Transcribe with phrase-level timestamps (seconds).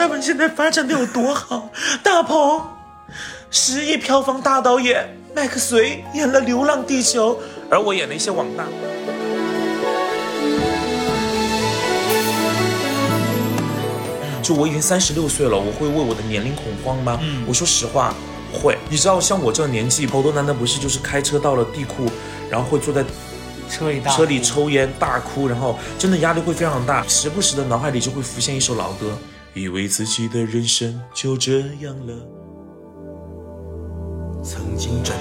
[0.00, 1.68] 他们现在发展的有多好？
[2.02, 2.62] 大鹏，
[3.50, 7.34] 十亿票房大导演麦克隋演了《流浪地球》，
[7.70, 8.64] 而我演了一些网大。
[14.42, 17.18] 就我已经三十六岁了，我会为我的年龄恐慌吗？
[17.20, 18.14] 嗯，我说实话，
[18.50, 18.78] 会。
[18.88, 22.06] 你知道，像我这个年纪，好多男的不是就是开车到了地库，
[22.48, 23.04] 然后会坐在
[23.68, 29.14] 车里车里抽烟大哭，然后真的压力会非常大，时不时的脑海里就会浮现一首老歌，
[29.54, 32.14] 以为自己的人生就这样了。
[34.42, 35.14] 曾经真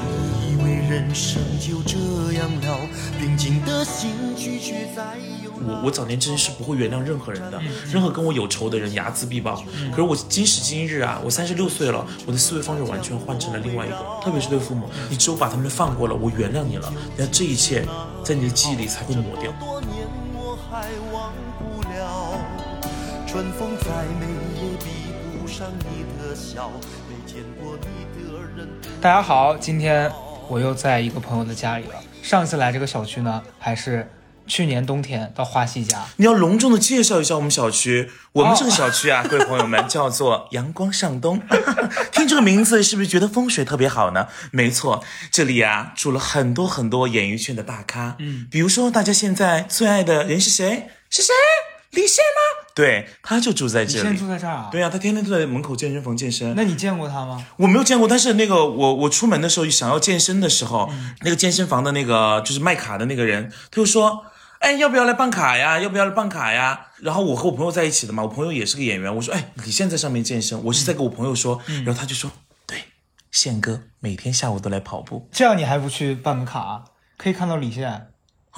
[0.47, 1.97] 以为人生就这
[2.33, 2.79] 样了，
[3.19, 5.51] 平静的心拒绝再有。
[5.61, 7.61] 我我早年真是不会原谅任何人的，
[7.91, 9.61] 任何跟我有仇的人睚眦必报。
[9.91, 13.97] 可是我今时今日啊，我三十六岁了，我的思维方式完全换成了另外一个。
[14.23, 17.85] 特别是对父母，你只有把他们放过了，我原谅你了，那这一切
[18.23, 19.51] 在你的记忆里才会抹掉。
[23.31, 23.85] 春风再
[24.19, 26.71] 美也比不上你的笑，
[27.07, 28.67] 没见过你的人。
[28.99, 30.11] 大家好，今天
[30.47, 31.93] 我又在一个朋友的家里了。
[32.23, 34.11] 上次来这个小区呢，还是
[34.47, 36.03] 去年冬天到花溪家。
[36.15, 41.39] 你要隆重的介绍一下我们小区，我们这个小区啊，各位朋友们叫做阳光上东。
[42.11, 44.27] 听这个名字是不是觉得风水特别好呢？
[44.49, 50.89] 没错，这里啊住了很多很多演艺圈的大咖，嗯，比如说大家现在最爱的人是谁？
[51.11, 51.31] 是谁？
[51.91, 52.65] 李现吗？
[52.79, 53.97] 对，他就住在这里。
[53.97, 54.69] 你现在住在这儿啊？
[54.71, 56.55] 对呀、他天天都在门口健身房健身。
[56.55, 57.45] 那你见过他吗？
[57.57, 64.23] 我没有见过，但是那个我我出门的时候想要健身的时候，嗯那个健身房的那个就是卖卡的那个人，他就说，
[64.59, 65.77] 哎，要不要来办卡呀？
[65.77, 66.87] 要不要来办卡呀？
[67.01, 72.31] 然后我和我朋友在一起的嘛，我朋友也是个演员，我说，哎，李现在上面健身，我是在跟我朋友说，嗯然后他就说，
[72.65, 72.77] 对，
[73.29, 76.83] 宪哥每天下午都来跑步这样你还不去办个卡啊？
[77.17, 78.07] 可以看到李现。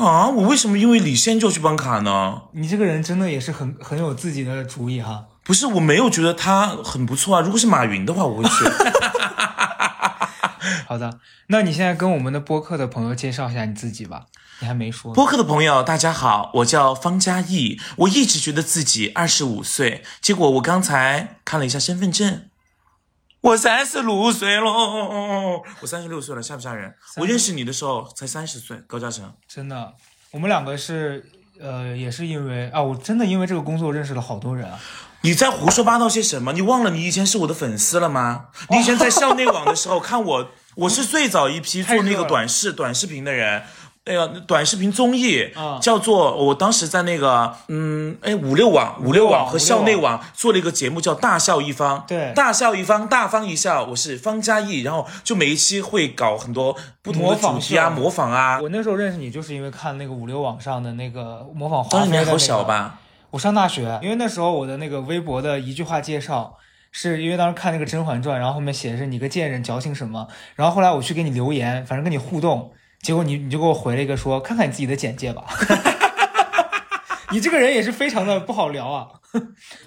[0.06, 2.42] 啊，我为什么因为李现就要去办卡呢？
[2.54, 5.26] 你这个人真的也是很很有自己的主意哈。
[5.44, 8.50] 不是，我没有觉得他很不错啊，如果是马云的话，我会去。
[10.88, 14.26] 好的，那你现在跟我们的播客的朋友介绍一下你自己吧。
[14.60, 15.14] 你还没说。
[15.14, 17.80] 播客的朋友，大家好，我叫方嘉译。
[17.98, 22.44] 我一直觉得自己二十五岁，结果我刚才看了一下身份证，
[23.42, 25.64] 我三十六岁喽。
[25.80, 26.94] 我三十六岁了，吓不吓人？
[27.18, 29.34] 我认识你的时候才三十岁，高嘉诚。
[29.48, 29.94] 真的，
[30.30, 31.26] 我们两个是
[31.60, 34.80] 呃，也是因为啊，我真的因为这个工作认识了好多人啊。
[35.24, 36.54] 你在胡说八道些什么？
[36.54, 38.50] 你忘了你以前是我的粉丝了吗？
[38.70, 43.64] 你以前在校内网的时候 看我，我是最早一批做那个短视短视频的人。
[44.06, 45.78] 那个短视频综艺、啊。
[45.82, 50.22] 叫做，我当时在那个嗯，哎五六网、五六网和校内网。
[50.34, 52.34] 做了一个节目叫《大笑一方》，对。
[52.34, 58.60] 大笑一方，大方一笑，我是方嘉译，然后就每一期会搞很多不同的主题啊，秀模仿啊。
[58.62, 63.00] 我那时候认识你，就是因为看那个五六网上的那个模仿华当时你还好小吧？
[63.30, 66.58] 我上大学，因为那时候我的那个微博的一句话介绍，
[66.92, 75.44] 是因为当时看那个《甄嬛传》，然后后面写的是你个贱人矫情什么，然后后来我去给你留言，反正跟你互动，结果你你就给我回了一个说，看看你自己的简介吧。
[77.32, 79.08] 你这个人也是非常的不好聊啊。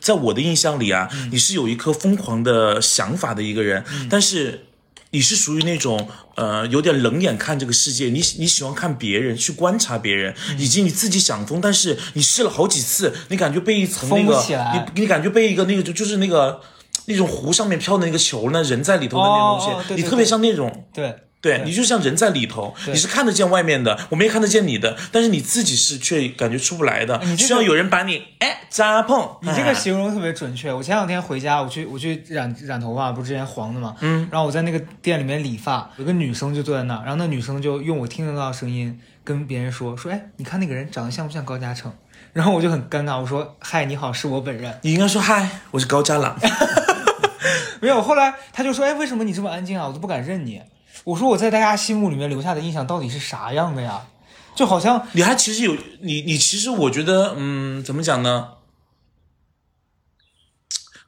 [0.00, 4.68] 在我的印象里啊，你是有一颗疯狂的想法的一个人，但是
[5.10, 14.42] 你是属于那种呃有点冷眼看这个世界，你你喜欢看别人，去观察别人，以及你自己想疯，但是你试了好几次，你感觉被一层那个
[14.72, 16.62] 你你感觉被一个那个就就是那个
[17.04, 20.88] 那种湖上面飘的那个球呢，人在里头的那种东西，哦哦对对你特别像那种。
[20.94, 21.14] 对，
[21.44, 29.28] 对你就像人在里头，你是看得见外面的，我们也看得见你的，但是你自己是却感觉出不来的，你需要有人把你哎扎碰。
[29.42, 30.72] 你这个哎形容特别准确。
[30.72, 41.92] 我前两天回家，我去我去染染头发，不是之前黄的嘛，嗯，然后我在那个店里面理发，有个女生就坐在那儿，然后那女生就用我听得到的声音跟别人说说，哎，你看那个人长得像不像高嘉诚？
[42.32, 44.76] 然后我就很尴尬，我说嗨，你好，是我本人。
[44.80, 46.34] 你应该说嗨，我是高嘉朗。
[47.80, 49.86] 没有，后来他就说，哎，为什么你这么安静啊？
[49.86, 50.62] 我都不敢认你。
[51.04, 54.06] 我说我在大家心目里面留下的印象到底是啥样的呀？
[54.54, 58.48] 就好像你还其实有你你其实我觉得嗯怎么讲呢？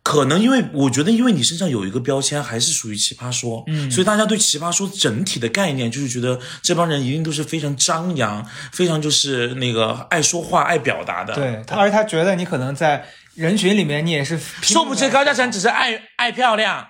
[0.03, 13.05] 可能因为我觉得因为你身上有一个标签还是属于奇葩说，嗯，所以大家对奇葩说整体的概念就是觉得这帮人一定都是非常张扬，非常就是那个爱说话、爱表达的。，对他，而且他觉得你可能在
[13.35, 16.87] 人群里面你也是说不知命地高嘉诚只是爱爱漂亮，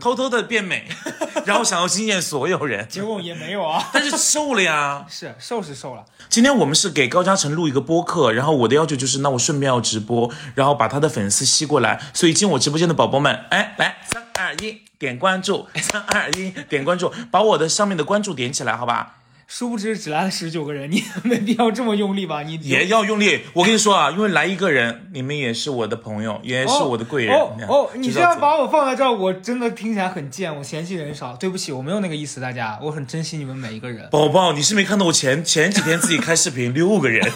[0.00, 0.88] 偷偷的变美，
[1.46, 3.88] 然后想要惊艳所有人，结果也没有啊。
[3.92, 5.04] 但是瘦了呀。
[5.10, 12.00] 是瘦是瘦了，今天我们是给高嘉诚录一个播客，然后我的要求就是，那我顺便要直播，然后把他的粉丝吸过来。
[12.12, 19.16] 所以进我直播间的宝宝们，哎，来三二一，点关注，三二一，点关注，把我的上面的关注点起来，好吧？
[19.46, 22.42] 殊不知只来了十九个人，你 没必要这么用力吧？
[22.42, 23.42] 你也要用力。
[23.54, 27.34] 我跟你说啊，因为来一个人，你们也是我的朋友，也是我的贵人。
[27.34, 31.36] 哦哦，你这样把把我放在这儿，我真的听起来很贱，我嫌弃人少。
[31.36, 34.08] 对不起，我没有那个意思，大家，我很珍惜你们每一个人。
[34.10, 37.24] 宝宝，你是没看到我前前几天自己开视频， 六个人。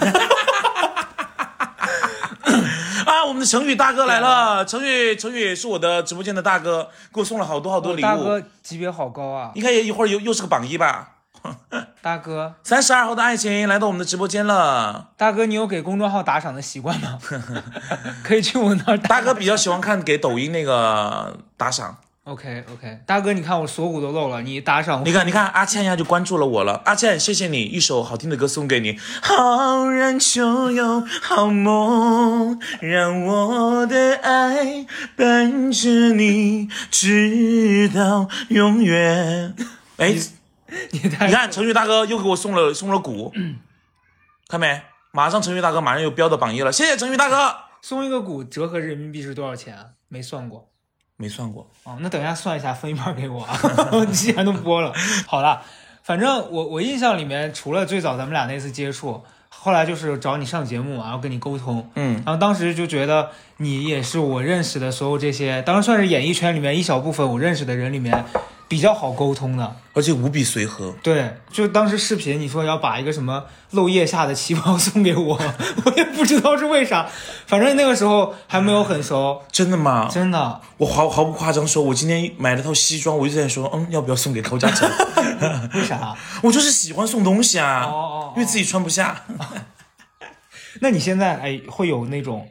[3.07, 4.65] 啊，我们的成宇大哥来了！
[4.65, 8.03] 成宇，成宇是我的直播间的大哥，给我送了好多好多礼物。
[8.03, 9.53] 大哥级别好高啊！
[9.55, 11.20] 应该也一会儿又又是个榜一吧？
[12.03, 15.11] 大哥，三十二号的爱情来到我们的直播间了。
[15.17, 17.19] 大哥，你有给公众号打赏的习惯吗？
[18.25, 18.99] 可以去我那儿。
[18.99, 21.99] 大哥比较喜欢看给抖音那个打赏。
[22.25, 25.03] OK OK，大哥，你看我锁骨都露了，你打赏。
[25.05, 26.81] 你看，你看，阿倩一下就关注了我了。
[26.85, 28.99] 阿倩，谢谢你，一首好听的歌送给你。
[29.23, 39.55] 好人就有好梦，让我的爱伴着你直到永远。
[39.97, 40.15] 哎，
[40.93, 43.33] 你你看，程序大哥又给我送了送了鼓，
[44.49, 44.83] 看没？
[45.13, 47.55] 马上程序大哥马上又飙到榜一了，谢谢程序大哥。
[47.83, 49.77] 送一个鼓折合人民币是多少钱？
[50.09, 50.69] 没算过。
[51.17, 53.55] 没算过哦，那等一下算一下，分一半给我啊！
[54.11, 54.91] 既然都播了，
[55.27, 55.61] 好了，
[56.03, 68.25] 反正我我印象里面，除了最早咱们俩那次接触，后来就是找你上节目，然后跟你沟通，嗯，然后当时就觉得你也是我认识的所有这些，当然算是演艺圈里面一小部分我认识的人里面。
[68.71, 70.95] 比较好沟通的，而且无比随和。
[71.03, 75.37] 对，就当时视频你说要把一个什么漏腋下的旗袍送给我，
[75.85, 77.09] 我也不知道是为啥，
[77.49, 79.43] 反正那个时候还没有很熟。
[79.51, 80.09] 真的吗？
[80.09, 84.89] 真的，我毫毫不夸张说，我今天买了套西装，我就在说，嗯，要不要送给高嘉诚？
[85.75, 86.17] 为啥？
[86.45, 89.25] 我就是喜欢送东西啊，哦哦，因为自己穿不下。
[90.81, 92.49] 那你现在哎会有那种？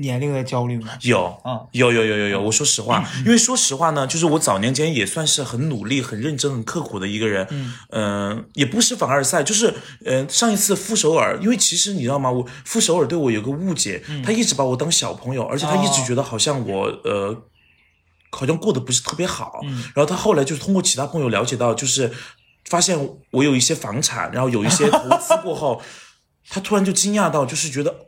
[0.00, 0.92] 年龄的焦虑吗？
[1.02, 2.42] 有，嗯，有有有有有。
[2.42, 7.46] 我说实话，因为说实话呢，就是我早年间也算是很努力、很认真、很刻苦的一个人。
[7.50, 9.74] 嗯，嗯，也不是凡尔赛，就是，
[10.04, 12.30] 嗯，上一次傅首尔，因为其实你知道吗？
[12.30, 17.42] 我傅首尔对我有个误解，他一直把我当小朋友，而且他一直觉得好像我，呃，
[18.30, 19.60] 好像过得不是特别好。
[19.64, 22.12] 嗯，然后他后来就是通过其他朋友了解到，就是
[22.66, 22.96] 发现
[23.32, 25.82] 我有一些房产，然后有一些投资过后，
[26.48, 28.07] 他突然就惊讶到，就是觉得。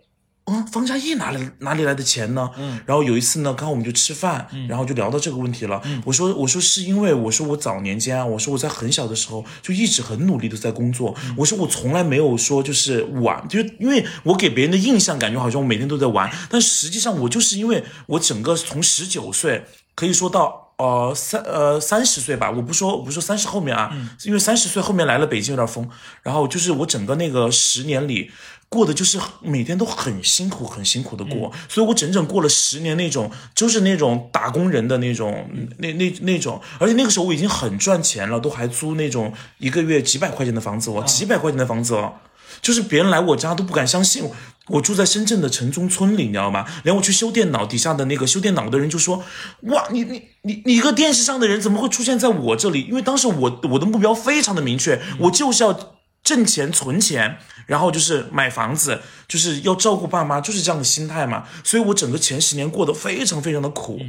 [0.51, 2.51] 嗯，方嘉译哪里哪里来的钱呢？
[2.59, 5.81] 嗯，然后有一次呢，刚好我们就吃饭，然后就聊到这个问题了。
[5.85, 11.15] 嗯，我说我说是因为我说我早年间啊，我说我在很小的时候就一直很努力的在工作。
[11.37, 19.65] 我说我从来没有说就是玩，就是因为我给别人的印象感觉好像我每天都在玩，但实际上我就是因为我整个从十九岁
[19.95, 25.89] 可以说到呃三呃三十岁吧，我不说我不说三十后面啊，因为三十岁后面来了北京有点疯，
[26.25, 28.33] 然后就是我整个那个十年里。
[28.73, 42.15] 过的就是每天都很辛苦，很辛苦的过，所以我整整过了十年那种，就是那种打工人的那种，那那那种，而且那个时候我已经很赚钱了，都还租那种一个月几百块钱的房子哦，几百块钱的房子哦，
[42.63, 44.31] 就是别人来我家都不敢相信，
[44.69, 46.65] 我住在深圳的城中村里，你知道吗？
[46.85, 49.25] 连我去修电脑底下的那个修电脑的人就说，
[49.63, 52.83] 哇，你你你你一个电视上的人怎么会出现在我这里？
[52.83, 55.97] 因为当时我我的目标非常的明确，我就是要。
[56.23, 57.39] 挣钱存钱，
[57.71, 61.47] 然后就是买房子，就是要照顾爸妈，就是这样的心态嘛。
[61.63, 64.01] 所以我整个前十年过得非常非常的苦，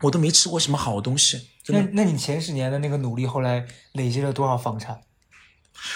[0.00, 1.50] 我都没吃过什么好东西。
[1.68, 5.00] 那那你前十年的那个努力，后来累积了多少房产？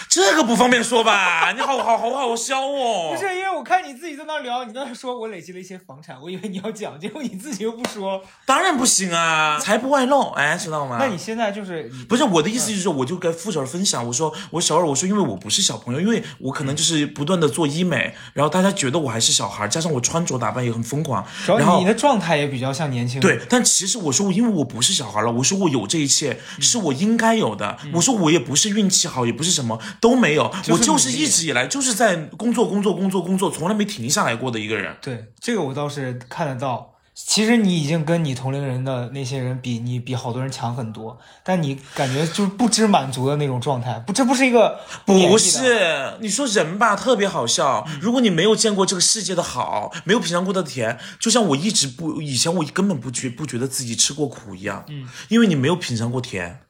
[0.08, 1.52] 这个不方便说吧？
[1.56, 3.12] 你好好好好笑哦！
[3.14, 8.22] 不是因为我看你自己在那聊，你在那说我累积了一些房产，我以为你要讲，结果你自己又不说。
[8.44, 10.98] 当然不行啊，财不外露，哎，知道吗？
[11.00, 23.22] 那你现在就是不是我的意思，就是说我就跟付小二分享，我说我小二，我说因为我不是小朋友，因为我可能就是不断的做医美，然后大家觉得我还是小孩，加上我穿着打扮也很疯狂，然后你的状态也比较像年轻人。
[23.22, 29.67] 对，但其实我说因为我不是小孩了，我说我有这一切是我应该有的，我说我也不是运气好，也不是什么。
[30.00, 34.96] 都没有，我就是一直以来就是在工作工作工作工作，从来没停下来过的一个人。
[35.02, 36.94] 对，这个我倒是看得到。
[37.20, 43.98] 其实你已经跟你同龄人的那些人比，你比好多人强很多，但你感觉就是不知满足的那种状态。
[44.06, 47.84] 不，这不是一个不是你说人吧，特别好笑。
[48.00, 54.84] 如果你没有见过这个世界的好，没有品尝过的甜，就像我一直不以前我根本不觉不觉得自己吃过苦一样。
[54.88, 56.60] 嗯，因为你没有品尝过甜。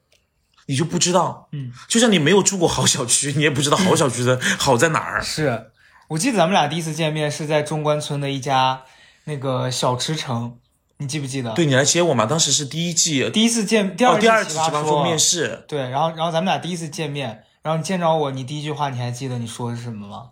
[0.68, 5.20] 你就不知道，嗯，就像你没有住过好小区，你也不知道好小区的 好在哪儿。
[5.22, 5.70] 是
[6.08, 8.82] 我记得咱们俩第一次见面是在中关村的一家
[9.24, 10.58] 那个小吃城，
[10.98, 11.52] 你记不记得？
[11.54, 12.26] 对你来接我嘛？
[12.26, 15.64] 当时是第一季第一次见，第二第二次奇葩说面试。
[15.66, 20.30] 对，然后然后咱们俩第一次见面，然后你见着我，你第一句话你还记得你说的是什么吗？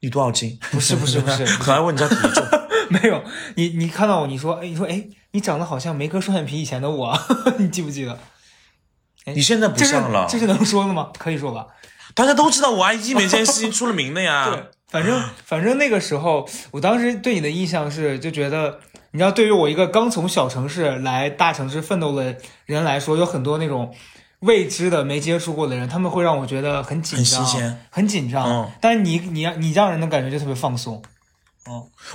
[0.00, 0.56] 你多少斤？
[0.70, 2.44] 不是不是不是，很爱问你家体重。
[2.90, 3.22] 没有，
[3.56, 7.18] 你你看到我，你说哎，你说哎，你长得好像没割双眼皮以前的我，
[7.58, 8.18] 你记不记得？
[9.34, 11.08] 你现在不像了，这是能说的吗？
[11.18, 11.66] 可以说吧。
[12.14, 14.48] 大家都知道我爱医美这件事情出了名的呀。
[14.50, 18.80] 对，反正反正那个时候，我当时对你的印象是，就觉得，
[19.12, 23.94] 你知道，对于我一个刚从小城市来大城市奋斗的人来说，有很多那种
[24.40, 28.48] 未知的、没接触过的人，他们会让我觉得很紧很张，新鲜很紧张。
[28.48, 31.00] 嗯但是你你你让人的感觉就特别放松。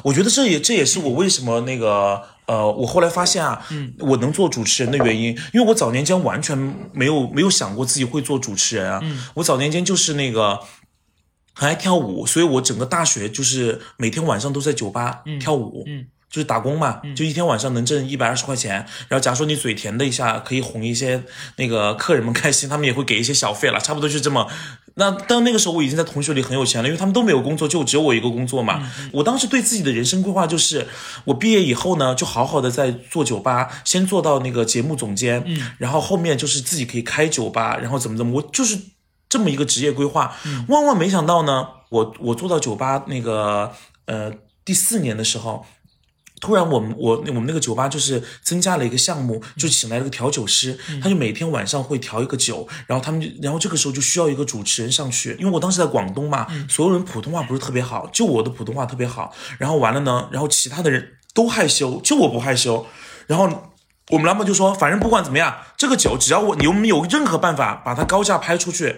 [0.03, 6.57] 我觉得这也这也是我为什么那个呃，我后来发现啊，嗯，我能做主持人的原因，因为我早年间完全
[6.93, 10.59] 没有没有想过自己会做主持人啊，嗯，我早年间就是那个。
[11.55, 18.73] 很爱跳舞，所以我整个大学就是每天晚上都在酒吧跳舞，嗯就是打工嘛，就一天晚上能挣一百二十块钱。
[19.07, 21.23] 然后假如说你嘴甜的一下，可以哄一些
[21.57, 24.47] 那个客人们开心，他们也会给一些小费了，差不多就这么。
[24.95, 28.81] 那但那个时候我已经在同学里很有钱了，因为他们都没有工作，就只有我一个工作嘛。
[29.11, 30.87] 我当时对自己的人生规划就是，
[31.25, 35.45] 我毕业以后呢，就好好的在做酒吧，先做到那个节目总监，
[35.77, 38.75] 然后后面就是自己可以开酒吧，然后怎么怎么，我就是
[39.29, 40.35] 这么一个职业规划。
[40.67, 43.71] 万万没想到呢，我我做到酒吧那个
[44.05, 44.31] 呃
[44.65, 45.63] 第四年的时候。
[46.43, 62.85] 突然我们我我们那个酒吧就是增加了一个项目，就请来了个调酒师，他就每天晚上会调一个酒，然后他们就然后这个时候就需要一个主持人上去，因为我当时在广东嘛，所有人普通话不是特别好，就我的普通话特别好，然后完了呢，然后其他的人都害羞，就我不害羞，
[63.27, 63.69] 然后。
[64.09, 68.97] 我们老板就说，反正不管怎么样，这个酒只要我你们有任何办法把它高价拍出去，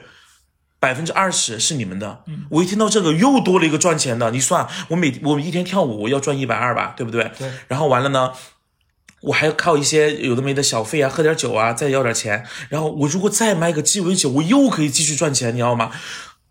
[0.79, 2.23] 百分之二十是你们的。
[2.27, 4.31] 嗯我一听到这个，又多了一个赚钱的。
[4.31, 7.31] 你算，我每我一天跳舞，我要赚一百二吧，对不对？
[7.37, 7.51] 对。
[7.67, 8.31] 然后完了呢，
[9.21, 12.45] 我还靠一些有的没的小费啊，喝点酒啊，再要点钱。
[12.69, 15.91] 然后我如果再卖个鸡尾酒，我又可以继续赚钱，你知道吗？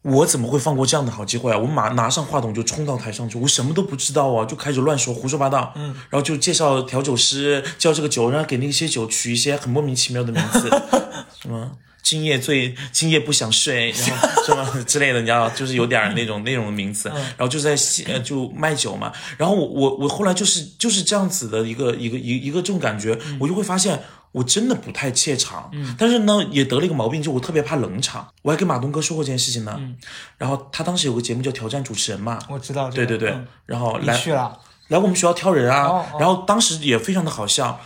[0.02, 1.56] 我怎么会放过这样的好机会啊？
[1.56, 5.72] 我马拿上话筒就冲到台上去，我什么都不知道啊，就开始乱说，胡说八道。
[5.76, 10.68] 嗯，然后就介绍调酒师，叫这个酒，然后给那些酒取一些很莫名其妙的名字，
[11.40, 11.70] 什么
[12.04, 17.74] 今夜醉，今夜不想睡， 然后什么之类的，你知道，就是有点儿那种那种名词，然后就在
[18.06, 19.12] 呃就卖酒嘛。
[19.36, 24.00] 然后我我我后来就是就是这样子的一个一个一一个这种感觉，我就会发现。
[24.34, 28.26] 我真的不太怯场，嗯，但是呢，也得了一个毛病，就我特别怕冷场。
[28.42, 29.94] 我还跟马东哥说过这件事情呢，嗯，
[30.36, 33.46] 然后他当时有个节目叫《挑战主持人》嘛，我知道，对对对，嗯。
[33.64, 34.58] 然后来你去了，
[34.88, 36.16] 来我们学校挑人啊，哦哦。
[36.18, 37.80] 然后当时也非常的好笑。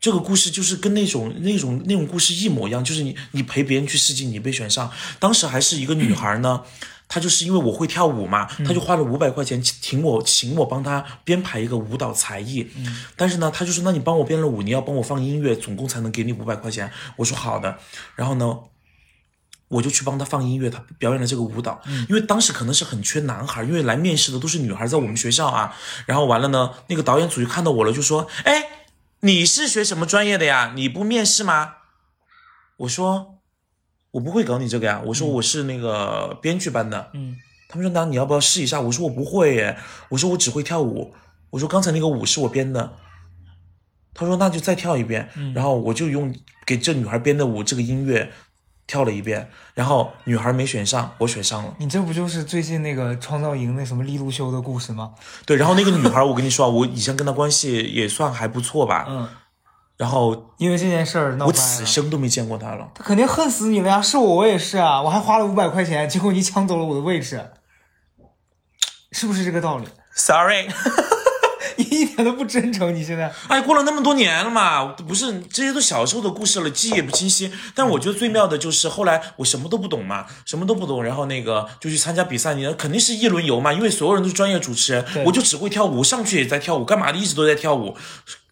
[0.00, 4.90] 这个故事就是跟那种那种那种故事一模一样，就是你你陪别人去试镜，你被选上。
[5.18, 6.62] 当时还是一个女孩呢，
[7.06, 12.66] 她就是因为我会跳舞嘛，她就花了五百块钱请我请我帮她编排一个舞蹈才艺。
[13.14, 16.90] 但是呢，她就说那你帮我编了舞，你要帮我放音乐，总共才能给你五百块钱。
[17.16, 17.78] 我说好的。
[18.16, 18.58] 然后呢，
[19.68, 21.82] 我就去帮她放音乐，她表演了这个舞蹈。
[22.08, 25.76] 因为当时可能是很缺男孩，因为来面试的都是女孩，在我们学校啊。
[26.06, 28.64] 然后完了呢，那个导演组就看到我了，就说：“哎，
[29.20, 30.72] 你是学什么专业的呀？
[30.74, 31.74] 你不面试吗？”
[32.78, 33.38] 我说
[34.12, 37.36] ：“我不会搞你这个呀。”我说：“我是那个编剧班的。”嗯，
[37.68, 39.78] 他们说：“那你要不要试一下？”我说：“我不会耶。”
[40.10, 41.14] 我说：“我只会跳舞。”
[41.50, 42.96] 我说：“刚才那个舞是我编的。”
[44.14, 45.28] 他说：“那就再跳一遍。
[45.54, 46.34] 然后我就用
[46.66, 48.32] 给这女孩编的舞这个音乐
[48.90, 51.72] 跳了一遍，然后女孩没选上，我选上了。
[51.78, 55.12] 你这不就是最近那个创造营那什么利路修的故事吗？
[55.46, 59.06] 对，然后那个女孩，我跟你说啊，我以前跟她关系也算还不错吧。
[59.08, 59.28] 嗯，
[59.96, 62.90] 然后因为这件事儿闹我此生都没见过她了。
[62.92, 64.02] 她肯定恨死你了呀！
[64.02, 67.50] 是我，我也是啊，我还花了五百块钱，结果你抢走了我的位置，
[69.12, 70.66] 是不是这个道理？Sorry，
[71.80, 77.50] 你一点都不真诚，你现在哎，过了那么多年了嘛，不是这些都小时候的故事了，记忆也不清晰。
[77.74, 87.96] 但我觉得最妙的就是后来我什么都不懂嘛，什么都不懂，然后那个就去参加比赛，你肯定是一轮游嘛，因为所有人都是专业主持人，我就只会跳舞，上去也在跳舞，干嘛的一直都在跳舞。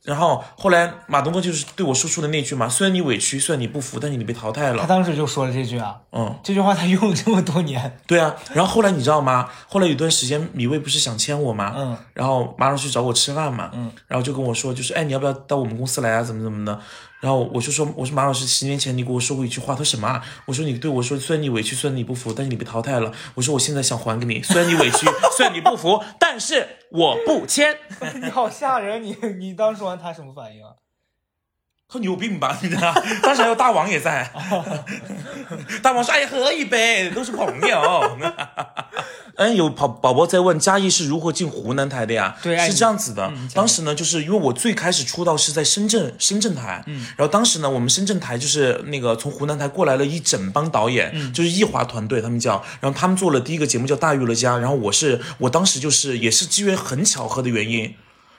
[0.08, 4.86] 然后后来马东哥就是对我说出的那句嘛，虽然你委屈，虽然你不服，但是你被淘汰了他。
[4.86, 8.34] 当时就说了这句啊，嗯，这句话他用了这么多年，对啊。
[8.54, 9.50] 然后后来你知道吗？
[9.68, 11.74] 后来有段时间米未不是想签我吗？
[11.76, 16.22] 嗯，然后马上去找我吃饭嘛，嗯，然后就跟我说，就是哎，你要不要到我们公司来啊？
[16.22, 16.80] 怎么怎么的？
[17.20, 20.24] 然后我就说，我说马老师，十年前你给我说过一句话，他说什么啊？
[20.46, 23.12] 我说你对我说，虽然你委屈，虽然你不服，但是你被淘汰了。
[23.34, 25.06] 我说我现在想还给你，虽然你委屈，
[25.36, 27.76] 虽然你不服，但是我不签。
[28.22, 29.02] 你好吓人！
[29.02, 30.70] 你你当时说完他什么反应啊？
[31.90, 32.58] 他有病吧？
[32.62, 32.92] 你知道？
[33.22, 34.30] 当时还有大王也在，
[35.82, 38.18] 大王说：“哎，喝一杯，都是朋友。
[39.36, 42.36] ”嗯，有宝宝宝在问嘉义是如何进湖南台的呀？
[42.42, 43.32] 是对爱你这样子的。
[43.54, 46.82] 当时呢，就是因为我最开始出道是在深圳，深圳台。
[46.86, 47.06] 嗯。
[47.16, 52.62] 然后当时呢，我们深圳台就是那个从湖南台过来了一整帮导演，就是艺华团队，他们叫。
[52.80, 57.94] 然后他们做了第一个节目叫《大娱乐家》，然后我是我当时就是也是机缘很巧合的原因。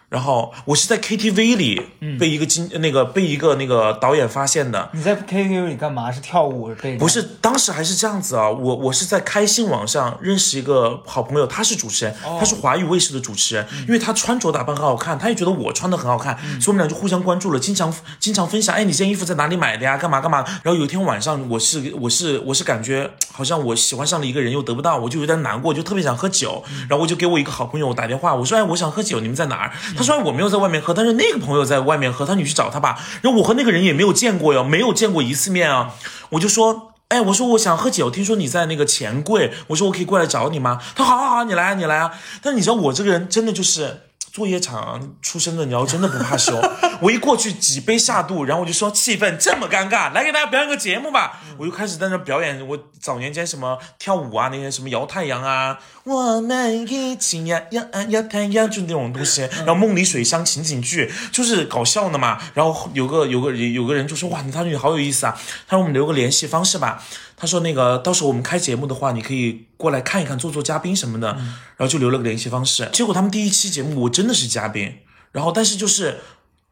[0.10, 4.90] 然后我是在 KTV 里嗯被一个经、那个被一个那个导演发现的。
[4.94, 6.12] 你在 KTV 里干嘛？
[6.12, 19.96] 是跳舞被不是，当时还是这样子啊，我我是在开心网上认识一个好朋友，他是主持人，哦他是华语卫视的主持人，嗯因为他穿着打扮很好看，他也觉得我穿的很好看，所以我们俩就互相关注了，经常经常分享，哎，你这件衣服在哪里买的呀？
[19.96, 20.44] 干嘛干嘛？
[20.64, 29.72] 然后有一天晚上，我是我是我是感觉好像我喜欢上了一个人又得不到，我就有点难过，就特别想喝酒，嗯然后我就给我一个好朋友打电话，我说，哎，我想喝酒，你们在哪儿？
[30.00, 32.98] 他说，我没有在外面喝，但是那个朋友在外面喝，他说你去找他吧。
[33.22, 35.94] 然后我和那个人也没有见过哟，没有见过一次面啊，
[36.30, 36.94] 我就说。
[37.10, 40.80] 哎，我说我想喝酒，听说你在那个钱柜，我说我可以过来找你吗？
[40.96, 42.12] 他好好好，你来啊，你来啊。
[42.40, 44.02] 但是你知道我这个人真的就是
[44.40, 46.58] 作业场出身的，你要真的不怕羞。
[47.04, 51.42] 我一过去几杯下肚，然后我就说气氛这么尴尬，来给大家表演个节目吧。
[51.58, 59.42] 我就开始在那表演我早年间什么跳舞啊，那些什么摇太阳啊，我们一起呀呀啊摇太阳，就那种东西。
[59.42, 62.40] 然后梦里水乡情景剧就是搞笑的嘛。
[62.54, 67.04] 然后有个有个有个人就说哇，你他说你好有意思啊，他说我们留个联系方式吧。
[67.40, 71.30] 他说那个到时候我们开节目的话，你可以过来看一看，做做嘉宾什么的。
[71.78, 72.88] 然后就留了个联系方式。
[72.94, 74.98] 结果他们第一期节目我真的是嘉宾，
[75.32, 76.20] 然后但是就是。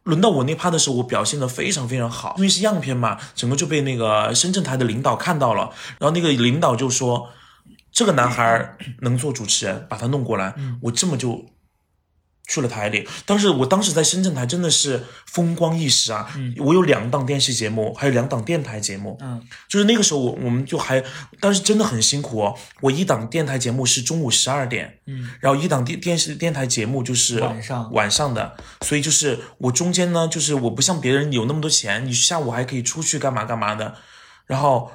[0.04, 5.70] 轮到我那趴的时候，我表现的非常非常好，因为是样片嘛，整个就被那个深圳台的领导看到了，
[6.00, 7.28] 然后那个领导就说，
[7.92, 11.44] 这个男孩能做主持人，把他弄过来，我这么就
[12.48, 13.08] 去了台里。
[13.26, 21.04] 当时我当时在深圳台真的是风光一时啊，嗯我有两档电视节目，还有两档电台节目，嗯，就是那个时候我我们就还，
[21.40, 22.56] 当时真的很辛苦哦。
[22.82, 33.96] 我一档电台节目是中午十二点，嗯，然后一档电电视电台节目就是晚上晚上的，所以就是我中间呢，就是我不像别人有那么多钱，你下午还可以出去干嘛干嘛的，
[34.46, 34.90] 然后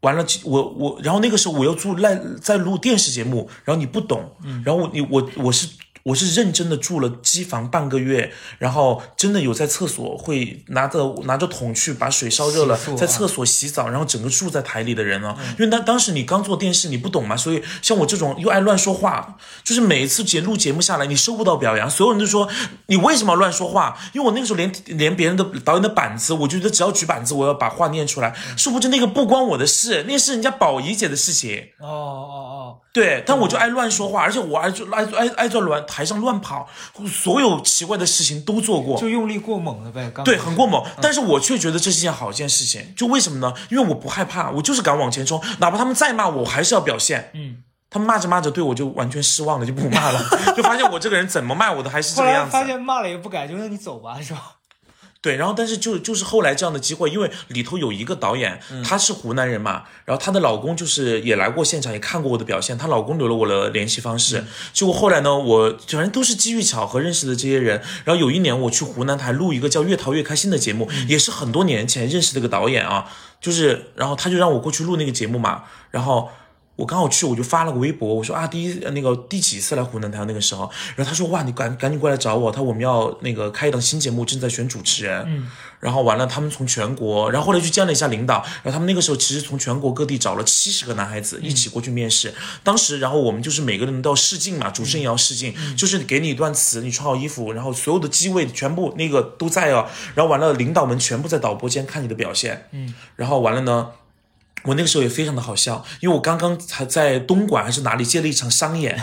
[0.00, 5.68] 完了，我我然后那个时候我又做赖在录电视节目，然后你不懂，然后我你我我是。
[6.04, 22.48] 我是认真的住了机房半个月，然后真的有在厕所会拿着拿着桶去把水烧热了，啊在厕所洗澡，然后整个住在台里的人啊，因为当当时你刚做电视，你不懂嘛，所以像我这种又爱乱说话，就是每一次节录节目下来，你收不到表扬，所有人都说
[22.86, 23.98] 你为什么要乱说话？
[24.12, 31.68] 因为我那个时候连连别人的导演的板子，我觉得只要举板子，我要把话念出来，殊不知那个不关我的事，那是人家宝仪姐的事情。
[31.80, 36.68] 哦哦哦对，但我就爱乱说话，而且我爱就爱爱爱在乱台上乱跑，
[37.06, 39.00] 所有奇怪的事情都做过哦，。
[39.00, 40.10] 就用力过猛了呗。
[40.12, 42.94] 刚对，很过猛，但是我却觉得这是件好件事情。
[42.96, 43.54] 就为什么呢？
[43.70, 47.30] 因为我不害怕，我就是敢往前冲，哪怕他们再骂我，我还是要表现。
[47.34, 47.58] 嗯，
[47.88, 50.20] 他们骂着骂着对我就完全失望了，就不骂了，
[50.56, 52.50] 就发现我这个人怎么骂我都还是这个样子。
[52.50, 54.57] 发现骂了也不改，就让你走吧，是吧？
[55.20, 64.44] 对，然后但是就就是后来这样的机会，因为里头有一个导演，她是湖南人嘛，然后她的老公就是也来过现场，也看过我的表现，她老公留了我的联系方式。
[64.72, 67.82] 结果后来呢，我反正都是机遇巧合认识的这些人。
[68.04, 76.30] 然后有一年我去湖南台录一个叫《越淘越开心》的节目，也是很多年前认识的一个导演啊，就是然后他就让我过去录那个节目嘛，然后。
[76.78, 103.88] 我刚好去，我就发了个微博，我说啊，第一那个第几次来湖南台那个时候，然后他说哇，你赶赶紧过来找我，他说我们要那个开一档新节目，正在选主持人，嗯，然后完了，他们从全国，然后后来去见了一下领导，然后他们那个时候其实从全国各地找了七十个男孩子一起过去面试，当时然后我们就是每个人都要试镜嘛，主持人也要试镜，就是给你一段词，你穿好衣服，然后所有的机位全部那个都在哦，然后完了，领导们全部在导播间看你的表现，嗯，然后完了呢。
[104.64, 109.00] 我那个时候也非常的好笑，因为我刚刚才在东莞还是哪里接了一场商演，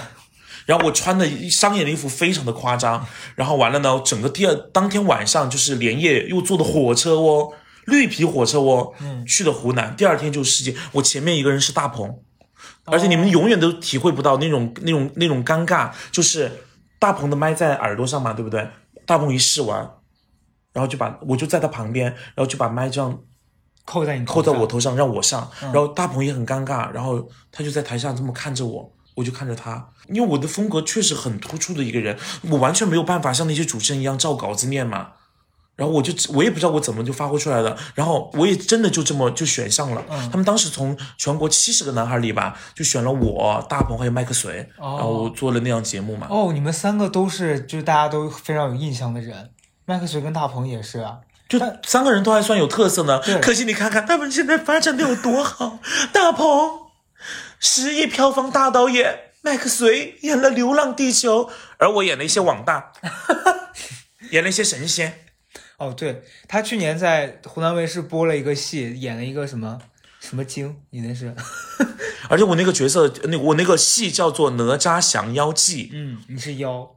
[0.65, 7.53] 然后我穿的商演的衣服非常的夸张，然后完了呢，整个第二当天晚上就是连夜又坐的火车哦，
[7.85, 8.93] 绿皮火车哦，
[9.27, 12.19] 去的湖南，第二天就是世界，我前面一个人是大鹏，
[12.85, 16.51] 而且你们永远都体会不到那种那种那种尴尬，就是
[16.99, 18.67] 大鹏的麦在耳朵上嘛，对不对？
[19.05, 19.87] 大鹏一试完，
[20.73, 23.19] 然后就把我就在他旁边，然后就把麦这样
[23.85, 32.17] 扣在你头扣在上我头上让我上，然后大鹏也很尴尬，然后他就在台下这么看着我，我就看着他，因为我的风格确实很突出的一个人，
[32.49, 35.11] 我完全没有办法像那些主持人一样照稿子念嘛。
[35.75, 40.01] 然后我就我也不知道我怎么就发挥出来了，然后我也真的就这么就选上了。
[40.31, 46.27] 他们当时从全国七十个男孩里吧，就选了我、大鹏还有麦克隋，然后我做了那样节目嘛。
[46.29, 49.49] 哦，你们三个都是就是大家都非常有印象的人，
[49.83, 51.17] 麦克隋跟大鹏也是啊。
[51.47, 55.79] 就三个人都还算有特色呢，可惜你看看他们现在发展的有多好。
[56.11, 56.89] 大鹏，
[57.59, 61.45] 十亿票房大导演，麦克隋演了《流浪地球》，
[61.77, 62.91] 而我演了一些网大，
[64.31, 65.21] 演了一些神仙。
[65.77, 69.79] 哦，对他去年在湖南卫视播了一个戏，演了一个什么
[70.19, 71.35] 什么精，你那是？
[72.27, 76.95] 而且我那个角色，那我那个戏叫做《哪吒降妖记》，嗯，你是妖。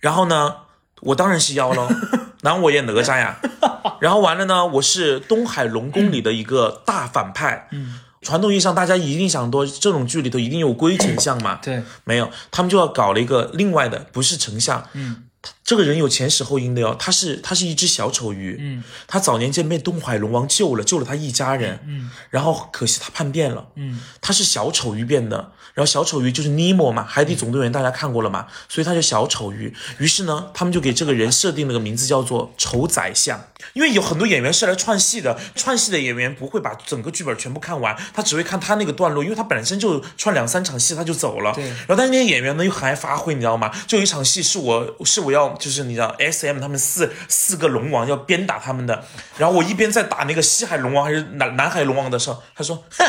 [0.00, 0.56] 然后呢，
[1.04, 1.88] 我当然是妖喽，
[2.42, 3.36] 然后我演哪吒呀，
[4.00, 7.68] 然后完了呢，我是东海龙宫里的一个大反派。
[7.72, 11.58] 嗯，传统意义上大家一定想多，这种剧里头一定有龟丞相嘛？
[11.62, 14.82] 对，没有，他们就要搞了一个另外的，不是丞相。
[14.94, 15.24] 嗯，
[15.64, 18.56] 这个人有前史后因的哟，他是他是一只小丑鱼。
[18.60, 21.80] 嗯，他早年间被东海龙王救了，救了他一家人。
[21.86, 23.66] 嗯，然后可惜他叛变了。
[23.76, 29.74] 嗯，他是小丑鱼变的，然后小丑鱼就是尼莫嘛，《海底总动员》大家看过了嘛，所以他叫小丑鱼。
[29.98, 41.54] 于是呢，他们就给这个人设定了个名字叫做丑宰相，因为有很多演员是来串戏的，串戏的演员不会把整个剧本全部看完，他只会看他那个段落，因为他本身就串两三场戏他就走了。
[41.54, 43.70] 对然后但是那些演员呢又很爱发挥，你知道吗？
[43.86, 49.04] 就有一场戏是我是我要就是你知道 S M 他们四四个龙王要鞭打他们的，
[49.36, 53.04] 然后我一边在打那个西海龙王还是南南海龙王的时候，他说：“哼，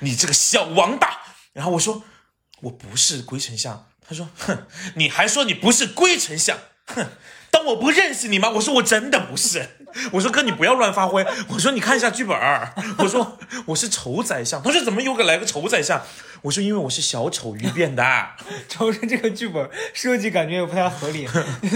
[0.00, 1.20] 你这个小王八。”
[1.54, 2.02] 然后我说
[2.62, 6.58] ：“我不是龟丞相。”他说：“哼，你还说你不是龟丞相？
[6.86, 7.06] 哼，
[7.50, 9.75] 当我不认识你吗？”我说：“我真的不是。”
[10.12, 11.24] 我说：“哥，你不要乱发挥。
[11.48, 12.72] ”我说：“你看一下剧本儿。
[12.98, 16.02] ”我说：“我是丑宰相。”他说：“怎么又给来个丑宰相？”
[16.42, 18.04] 我说：“因为我是小丑鱼变的。”
[18.68, 21.26] 主要是这个剧本设计感觉也不太合理。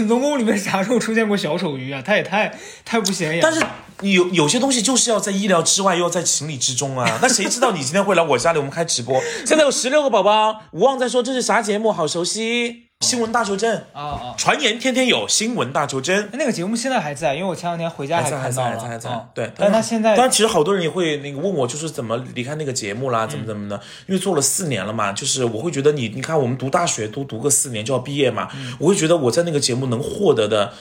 [0.07, 2.01] 龙宫里面啥时候出现过小丑鱼啊？
[2.05, 3.39] 他也太太不显眼。
[3.41, 3.61] 但是
[4.01, 7.19] 有有些东西就是要在意料之外，又要在情理之中啊。
[7.21, 9.19] 那谁知道你今天会来我家里，我们开直播。
[9.45, 12.90] 现在有十六个宝宝，无望在说这是啥节目，好熟悉。
[13.01, 16.29] 新闻大求真，啊啊，传言天天有新闻大求真。
[16.33, 18.87] 那个节目现在还在，因为我前两天回家还在，还在，看到了。
[18.87, 19.27] 还在，还在嗯。
[19.33, 23.75] 对，但他现在当然，其实好多人也会那个问我，就是怎么离开那个节目啦，怎么怎么的。
[23.75, 30.71] 嗯因为做了四年了嘛，就是我会觉得你，你看我们读大学都读个四年就要毕业嘛，嗯我会觉得我在那个节目能获得的。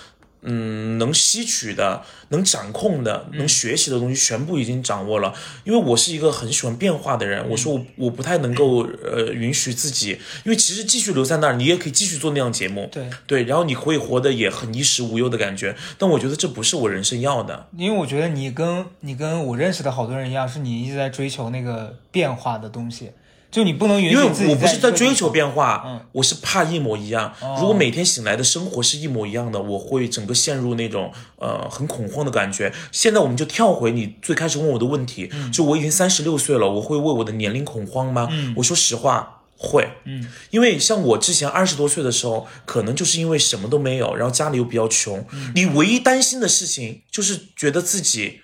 [0.43, 5.35] 嗯，能吸取的、能掌控的、嗯能学习的东西，全部已经掌握了。
[5.65, 15.77] 因为我是一个很喜欢变化的人，我说我我不太能够呃允许自己，因为其实继续留在那儿，你也可以继续做那样节目，对对，然后你可以活得也很衣食无忧的感觉。
[15.99, 17.69] 但我觉得这不是我人生要的。
[17.77, 23.11] 因为我觉得你跟你跟我认识的好多人一样，是你一直在追求那个变化的东西，
[23.51, 25.51] 就你不能允因为许自己我不是在在追求变。
[25.51, 27.35] 化，嗯我是怕一模一样。
[27.59, 32.73] 如果每天醒来的生活是一模一样的，我会整个陷入那种呃很恐慌的感觉。
[32.93, 38.29] 现在我们就跳回你最开始问我的问题，嗯就我已经三十六岁了，我会为我的年龄恐慌吗？
[38.57, 39.89] 我说实话，会。
[40.05, 48.43] 嗯，因为像我之前二十多岁的时候，可能就是因为什么都没有，然后家里又比较穷，嗯你唯一担心的事情就是觉得自己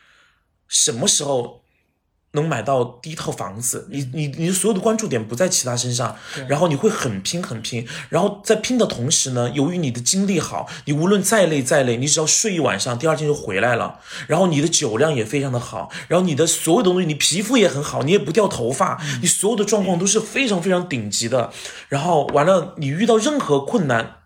[0.66, 1.62] 什么时候
[2.36, 6.14] 能买到第一套房子，你你你所有的关注点不在其他身上，
[6.46, 21.50] 然后你会很拼很拼，然后在拼的同时呢，由于你的精力好，你无论再累再累，你只要睡一晚上，第二天就回来了，然后你的酒量也非常的好，然后你的所有的东西，你皮肤也很好，你也不掉头发，你所有的状况都是非常非常顶级的，
[21.88, 24.18] 然后完了，你遇到任何困难。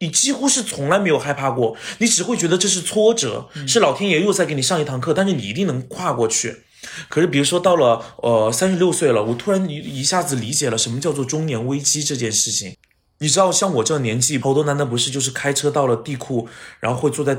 [0.00, 6.62] 你几乎是从来没有害怕过，你只会觉得这是挫折，是老天爷又在给你上一堂课，但是你一定能跨过去。
[7.08, 12.76] 可是，比如说到了呃三十六岁了，我突然一一下子理解了什么叫做中年危机这件事情。
[13.20, 16.48] 你知道，像我这个年纪，好多男的不是就是开车到了地库，
[16.80, 17.36] 然后会坐在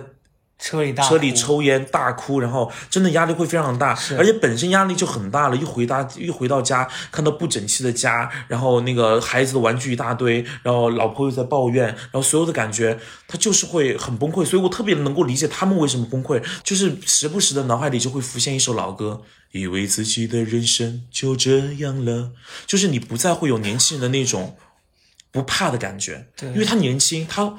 [0.59, 5.55] 车里大车里抽烟大哭，然后真的压力会非常大，而且本身压力就很大了。
[5.55, 14.43] 一回到一回到家，看到不整齐的家，然后那个孩子的玩具一大堆，然后老婆又在抱怨，然后所有的感觉，他就是会很崩溃。
[14.43, 19.21] 所以我特别能够理解他们为什么崩溃，就是时不时的脑海里就会浮现一首老歌。
[19.51, 22.33] 以为自己的人生就这样了，
[22.67, 24.55] 就是你不再会有年轻人的那种
[25.31, 27.57] 不怕的感觉，对因为他年轻，他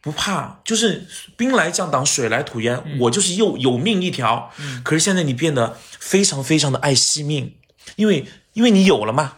[0.00, 1.06] 不怕，就是
[1.36, 4.52] 兵来将挡，水来土掩，我就是又有命一条。
[4.82, 7.56] 可是现在你变得非常非常的爱惜命，
[7.96, 9.34] 因为因为你有了嘛。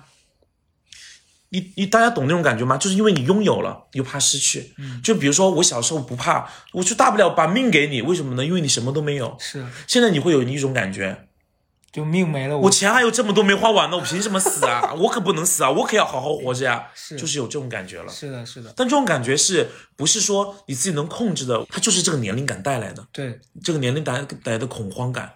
[1.52, 2.76] 你你大家懂那种感觉吗？
[2.76, 4.72] 就是因为你拥有了，又怕失去。
[5.02, 8.46] 就比如说我小时候不怕，我就大不了把命给你，为什么呢？
[8.46, 9.36] 因为你什么都没有。
[9.40, 11.26] 是现在你会有一种感觉，
[11.92, 14.94] 就命没了，我钱还有这么多没花完呢，我凭什么死啊？
[14.98, 16.86] 我可不能死啊，我可要好好活着呀。
[16.94, 18.12] 是就是有这种感觉了。
[18.12, 21.66] 是的，是的，但这种感觉是不是说你自己能控制的？
[21.68, 25.32] 它就是这个年龄感带来的，对，这个年龄带带来的恐慌感。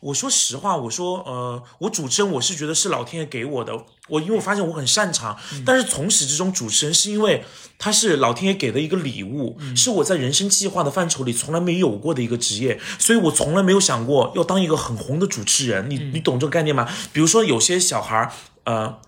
[0.00, 3.72] 我说实话，我说呃，我主持人我是觉得是老天爷给我的，
[4.08, 7.44] 我因为我发现我很擅长，但是从始至终主持人是因为
[7.78, 15.88] 他是老天爷给的一个礼物，是我在人生计划的范畴里从来没有过的一个职业，所以我从来没有想过要当一个很红的主持人。
[15.90, 16.88] 你你懂这个概念吗？
[17.12, 18.32] 比如说有些小孩儿，
[18.64, 18.98] 呃，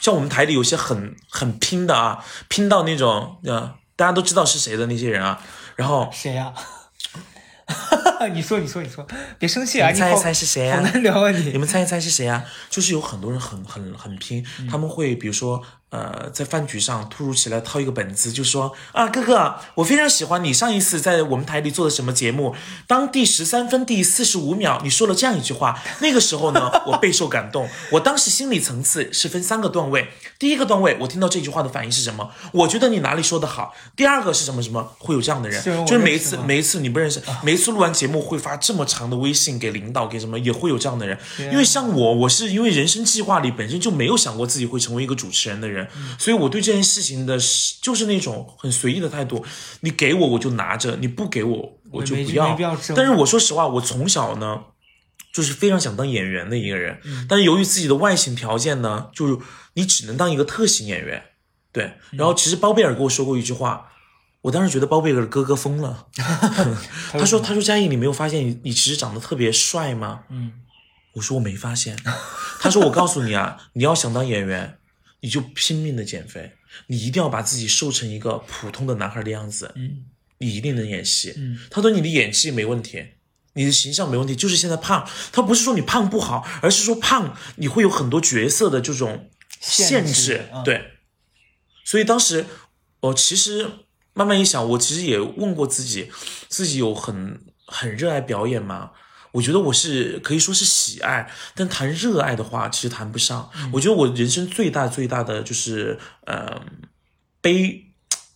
[0.00, 5.40] 像我们台里有些很很拼的啊，拼到那种呃，大家都知道是谁的那些人啊，
[5.76, 6.52] 然后谁呀、
[8.28, 9.06] 你说，你说，你说，
[9.38, 9.90] 别生气啊！
[9.90, 11.50] 你猜一猜是谁呀好难聊啊你！
[11.52, 12.44] 你们猜一猜是谁啊？
[12.70, 15.62] 就是有很多人很很很拼，他们会比如说
[15.94, 22.52] 呃，在饭局上突如其来掏一个本子，就说啊，哥哥，我非常喜欢你上一次在我们台里做的什么节目，
[22.88, 27.68] 当第十三分第四十五秒你说了这样一句话，那个时候呢，我备受感动。
[27.92, 32.28] 我当时心理层次是分三个段位，第一个段位，我听到这句话的反应是什么？
[32.50, 33.72] 我觉得你哪里说的好。
[33.94, 34.96] 第二个是什么什么？
[34.98, 41.16] 会有这样的人，是就是每一次每一次你不认识，每一次录完节目会发这么长的微信给领导给什么，也会有这样的人。
[41.52, 49.44] 因为像我，我是因为人生计划里本身就没有想过自己会成为一个主持人的人，嗯所以我对这件事情的是就是那种很随意的态度，
[49.80, 52.56] 你给我我就拿着，你不给我我就不要。
[52.96, 54.64] 但是我说实话，我从小呢。
[55.32, 59.36] 就是非常想当演员的一个人，嗯但是由于自己的外形条件呢，就是
[59.72, 61.20] 你只能当一个特型演员，
[61.72, 61.86] 对。
[62.12, 63.88] 嗯然后其实包贝尔跟我说过一句话，
[64.42, 66.06] 我当时觉得包贝尔哥哥疯了。
[67.10, 70.52] 他说：“他说嘉译，你没有发现你你其实长得特别帅吗？”嗯，
[71.14, 71.98] 我说我没发现。
[72.60, 74.78] 他说：“我告诉你啊，你要想当演员，
[75.24, 76.52] 你就拼命的减肥，
[76.88, 80.04] 你一定要把自己瘦成一个普通的男孩的样子，嗯，
[80.36, 81.32] 你一定能演戏。
[81.38, 83.02] 嗯，他说你的演技没问题，
[83.54, 85.08] 你的形象没问题，就是现在胖。
[85.32, 90.90] 他不是说你胖不好，而是说胖你会有很多角色的这种限限制制，嗯对。
[91.86, 92.44] 所以当时
[93.00, 93.66] 我其实
[94.12, 96.10] 慢慢一想，我其实也问过自己，
[96.50, 98.90] 自己有很很热爱表演吗？
[99.34, 103.50] 我觉得我是可以说是喜爱，但谈热爱的话，其实谈不上。
[103.72, 106.62] 我觉得我人生最大最大的就是，呃，
[107.40, 107.84] 悲，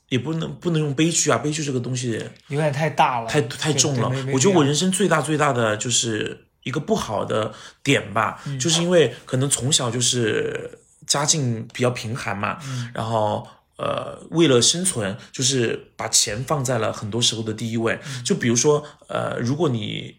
[0.08, 4.10] 也不能不能用悲剧啊，悲剧这个东西有点太大了，太太重了。
[4.32, 13.46] 我觉得我人生最大最大的就是一个不好的点吧，嗯就是因为可能从小就是家境比较贫寒嘛，嗯然后。
[13.80, 17.96] 呃，为了生存，就是把钱放在了很多时候的第一位。
[18.08, 20.16] 嗯就比如说，呃，如果你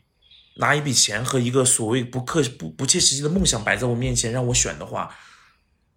[0.60, 5.10] 拿一笔钱和一个所谓不客不不切实际的梦想摆在我面前让我选的话，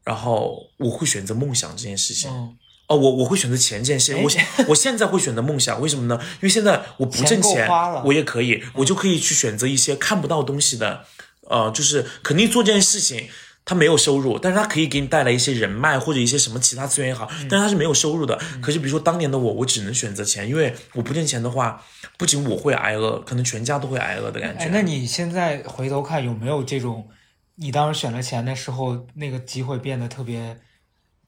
[0.05, 2.31] 然后我会选择梦想这件事情。
[2.31, 6.19] 嗯，哦，我我会选择钱这件事，我现 我现在会选择梦想，为什么呢？
[6.35, 7.69] 因为现在我不挣钱
[8.05, 11.05] 我也可以，我就可以去选择一些看不到东西的，
[11.49, 13.29] 呃，就是肯定做这件事情。
[13.65, 18.39] 他没有收入，但是他可以给你带来一些人脉或者一些什么其他资源也好，但是他是没有收入的。
[18.61, 21.83] 可是比如说当年的我，我只能选择钱，因为我不挣钱的话，
[22.19, 24.65] 不仅我会挨饿，可能全家都会挨饿的感觉。
[24.65, 27.09] 哎，那你现在回头看有没有这种，
[27.55, 30.59] 你当时选了钱的时候，那个机会变得特别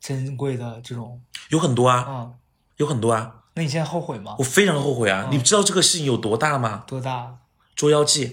[0.01, 1.20] 珍贵的这种，
[1.51, 2.35] 有很多啊，嗯，
[2.79, 4.44] 有很多啊，那你现在后悔吗我？
[4.44, 5.29] 非常后悔啊！
[5.31, 6.83] 你知道这个事情有多大吗？
[6.88, 7.23] 多大？
[7.77, 8.29] 《捉妖记》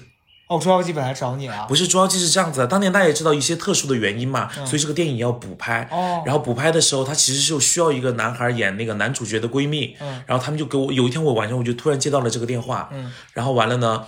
[0.52, 5.88] 哦，捉妖记本来找你啊，不是《捉妖记》是这样子的，当年大家也知道一些特殊的原因嘛，所以这个电影要补拍。
[5.90, 9.96] 哦然后补拍的时候，他其实就需要一个男孩演那个男主角的闺蜜。
[10.02, 12.90] 嗯然后他们就给我有一天我晚上我就突然接到了这个电话。
[12.92, 14.06] 嗯然后完了呢，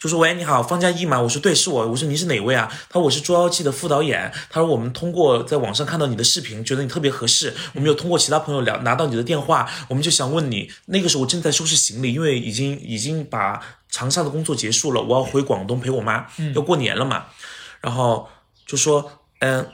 [0.00, 1.20] 就说喂你好，方嘉译吗？
[1.20, 1.88] 我说对，是我。
[1.88, 2.68] 我说您是哪位啊？
[2.88, 4.32] 他说我是《捉妖记》的副导演。
[4.48, 13.60] 他说我们通过在网上看到你的视频，觉得你特别合适，我们有通过其他朋友聊拿到你的电话，我们就想问你，那个时候我正在收拾行李，因为已经已经把
[13.92, 17.26] 长沙的工作结束了，我要回广东陪我妈，要过年了嘛。
[17.82, 18.28] 然后
[18.66, 19.70] 就说，嗯，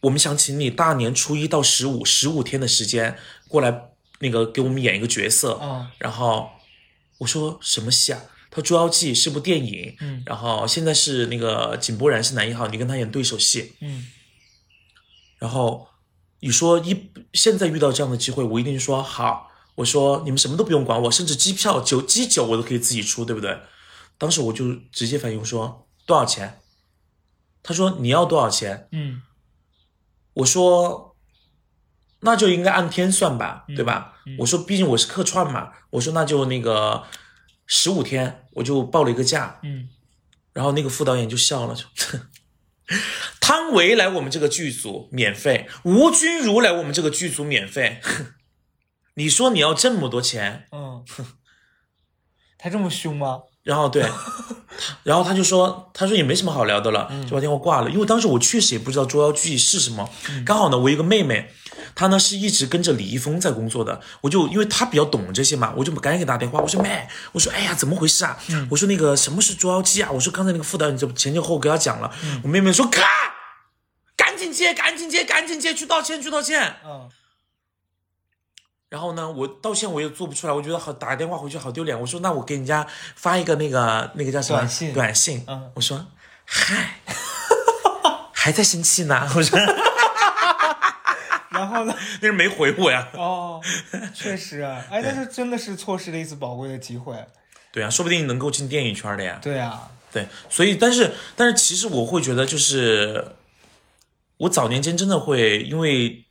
[0.00, 5.52] 我们想请你大年初一到十五十五天的时间过来，那个给我们演一个角色。
[5.52, 6.50] 哦然后
[7.18, 8.20] 我说什么戏啊？
[8.50, 13.74] 他说《捉妖记》是部电影，嗯然后现在是那个井柏然是男一号，你跟他演对手戏。
[13.80, 14.08] 嗯
[15.38, 15.86] 然后
[16.40, 19.51] 你说一现在遇到这样的机会，我一定说好。
[19.76, 23.60] 我说你们什么都不用管我，甚至机票酒机酒我都可以自己出，对不对？
[24.18, 26.60] 当时我就直接反应我说多少钱？
[27.62, 28.88] 他说你要多少钱？
[28.92, 29.22] 嗯
[30.34, 31.16] 我说
[32.20, 34.14] 那就应该按天算吧，嗯对吧？
[34.38, 37.04] 我说毕竟我是客串嘛，我说那就那个
[37.66, 39.88] 十五天，我就报了一个价，嗯，
[40.52, 41.84] 然后那个副导演就笑了，就
[43.40, 48.00] 汤唯来我们这个剧组免费，吴君如来我们这个剧组免费，
[49.14, 51.04] 你说你要这么多钱，嗯，
[52.58, 53.40] 他这么凶吗？
[53.62, 54.02] 然后对，
[55.04, 57.88] 然后他就说，他说也没什么好聊的了，就把电话挂了。
[57.88, 60.10] 因为当时我确实也不知道捉妖记是什么，
[60.44, 61.48] 刚好呢，我有一个妹妹，
[61.94, 68.36] 她呢是一直跟着李易峰在工作的，我就因为她比较懂这些嘛，我就赶紧给她打电话，我说妹，我说哎呀怎么回事啊？
[68.68, 70.10] 我说那个什么是捉妖记啊？
[70.10, 73.02] 我说刚才那个副导演就前前后后给她讲了，我妹妹说咔，
[74.16, 76.78] 赶紧接，赶紧接，赶紧接，去道歉，去道歉。
[76.84, 77.08] 嗯
[78.92, 81.98] 然后呢，我道歉我也做不出来，我觉得好打个电话回去好丢脸。
[81.98, 86.04] 我说那我给人家发一个那个那个叫什么短信短信，嗯我说
[86.44, 87.00] 嗨，
[88.34, 89.26] 还在生气呢？
[89.34, 89.58] 我说
[91.48, 91.94] 然后呢？
[92.20, 93.08] 那人没回我呀。
[93.14, 93.62] 哦，
[94.12, 97.16] 确实啊，哎，但是真的是错失了一次宝贵的机会。
[97.72, 99.38] 对啊，说不定能够进电影圈的呀。
[99.40, 103.36] 对啊，对，所以但是但是其实我会觉得就是，
[104.36, 106.26] 我早年间真的会因为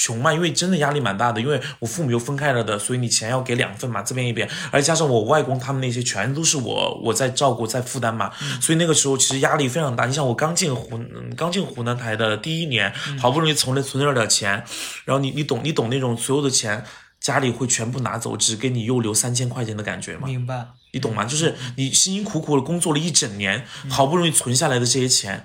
[0.00, 8.30] 穷嘛，因为真的压力蛮大的，因为我父母又分开了的，所以你钱要给两份嘛，这边一边，而加上我外公他们那些全都是我我在照顾在负担嘛，
[8.60, 10.06] 所以那个时候其实压力非常大。
[10.06, 14.62] 你想我刚进湖嗯刚进湖南台的第一年，好不容易存了存了点钱，
[15.04, 16.84] 然后你你懂你懂那种所有的钱
[17.18, 20.28] 家里会全部拿走，只给你又留三千块钱的感觉吗？
[20.28, 20.68] 明白。
[20.92, 21.24] 你懂吗？
[21.24, 25.44] 就是你辛辛苦苦的工作了一整年，好不容易存下来的这些钱，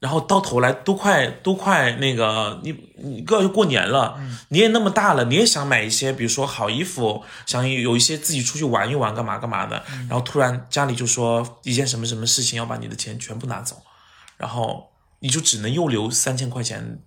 [0.00, 13.82] 然后到头来都快都快那个，你你要过年了，你也那么大了，你也想买一些，比如说好衣服，想有一些自己出去玩一玩，干嘛干嘛的，然后突然家里就说一件什么什么事情要把你的钱全部拿走，
[14.36, 17.00] 然后你就只能又留三千块钱，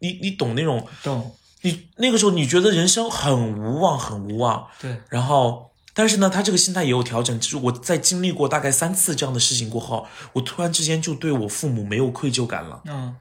[0.00, 1.34] 你你懂那种，懂。
[1.64, 5.00] 你那个时候你觉得人生很无望，很无望，对。
[5.08, 7.38] 然后，但是呢，他这个心态也有调整。
[7.38, 12.82] 就是我在经历过大概三次这样的事情过后，我突然之间就对我父母没有愧疚感了。
[12.86, 13.16] 嗯。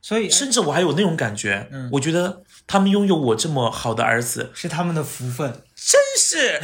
[0.00, 5.64] 所以，甚至我还有那种感觉，嗯我觉得他们拥有我这么好的儿子，是他们的福分。
[5.74, 6.60] 真是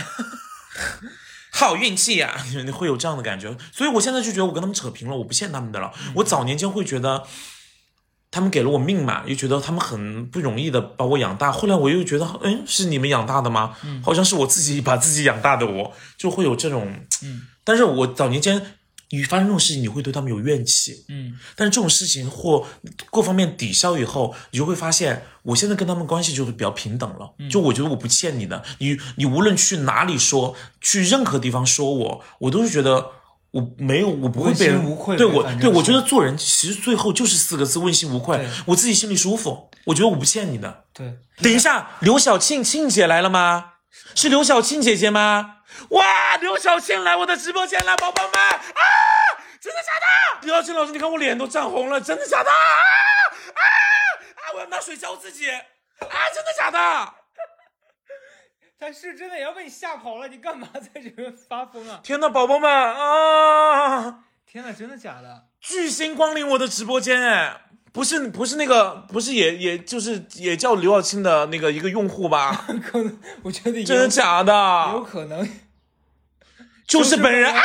[1.50, 3.56] 好运气呀、你会有这样的感觉。
[3.72, 5.92] 所以我现在就觉得我跟他们扯平了，我不欠他们的了。
[6.16, 7.26] 我早年间会觉得。
[8.34, 11.52] 他们给了我命嘛，又觉得他们很不容易的把我养大。
[11.52, 13.76] 后来我又觉得，哎，是你们养大的吗？
[14.02, 16.92] 好像是我自己把自己养大的我，就会有这种。
[17.22, 18.60] 嗯，但是我早年间，
[19.10, 21.04] 你发生这种事情，你会对他们有怨气。
[21.08, 22.66] 嗯，但是这种事情或
[23.12, 27.32] 各方面抵消以后，你就会发现，我现在跟他们关系就是比较平等了。
[27.48, 33.12] 就我觉得我不欠你的，你你无论去哪里说，去任何地方说我，我都是觉得
[33.54, 38.44] 我没有，我不会被人无愧对我，对我觉得做人其实最后就是四个字：问心无愧。
[38.66, 40.86] 我自己心里舒服，我觉得我不欠你的。
[40.92, 43.74] 对， 等一下，刘晓庆庆姐来了吗？
[44.16, 45.58] 是刘晓庆姐姐吗？
[45.90, 48.58] 哇，刘晓庆来我的直播间了，宝宝们啊！
[49.60, 50.46] 真的假的？
[50.46, 52.50] 刘晓庆老师，你看我脸都涨红了，真的假的？
[52.50, 52.56] 啊
[53.54, 54.54] 啊啊！
[54.54, 55.62] 我要拿水浇自己啊！
[56.34, 57.14] 真的假的？
[58.84, 62.00] 但是真的也要被你吓跑了，你干嘛在这边发疯啊？
[62.02, 64.24] 天呐，宝宝们啊！
[64.44, 65.46] 天呐，真的假的？
[65.58, 67.62] 巨星光临我的直播间，哎，
[67.94, 72.66] 不是不是那个，不是也也就是也叫刘晓庆的那个一个用户吧？
[72.84, 74.52] 可能我觉得也真的假的？
[74.92, 75.02] 有？
[75.02, 75.48] 可能。
[76.86, 77.62] 就是本人就是啊！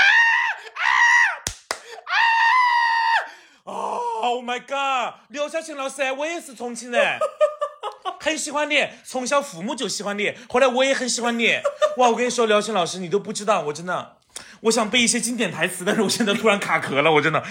[3.66, 3.74] 啊！
[3.74, 3.74] 啊
[4.22, 7.20] ！Oh my god，刘晓庆老师，我也是重庆人，
[8.20, 11.60] 很喜欢你，从小父母就喜欢你，后来我也很喜欢你。
[11.98, 14.14] 哇，我跟你说，刘晓庆老师，你都不知道，我真的，
[14.62, 17.42] 我想背一些经典台词，但是我现在突然卡壳了，我真的。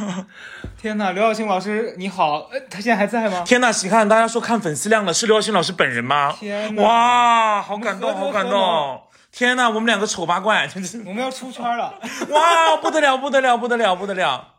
[0.80, 3.42] 天呐，刘晓庆老师你好，呃，他现在还在吗？
[3.46, 6.34] 天呐，喜看大家说看粉丝量了，是刘晓庆老师本人吗？
[6.38, 9.00] 天哪哇，好感动，好感动！
[9.32, 11.94] 天呐，我们两个丑八怪，真是我们要出圈了。
[12.28, 14.53] 哇，不得了，不得了，不得了，不得了！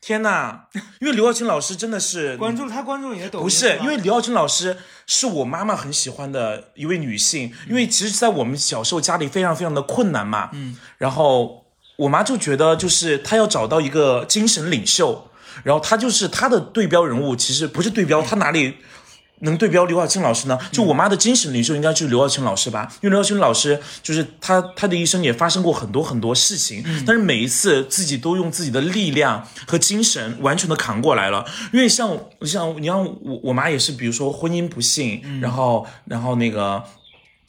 [0.00, 0.60] 天呐，
[1.00, 11.64] 因为刘耀庆老师真的是关注他关注你的抖音不是因为刘耀庆老师是我妈妈很喜欢的一位女性，因为其实，在我们小时候家里非常非常的困难嘛，嗯，然后
[11.96, 15.28] 我妈就觉得就是她要找到一个精神领袖，
[15.64, 18.76] 然后她就是她的对标人物，其实不是对标，她哪里？
[19.40, 20.58] 能对标刘晓庆老师呢？
[20.72, 31.44] 就我妈的精神领袖应该就是刘晓庆老师吧，因为刘晓庆老师就是她，她的一生也发生过很多很多事情，但是每一次自己都用自己的力量和精神完全的扛过来了。
[31.72, 36.82] 因为像像你像我我妈也是，比如说婚姻不幸，然后然后那个。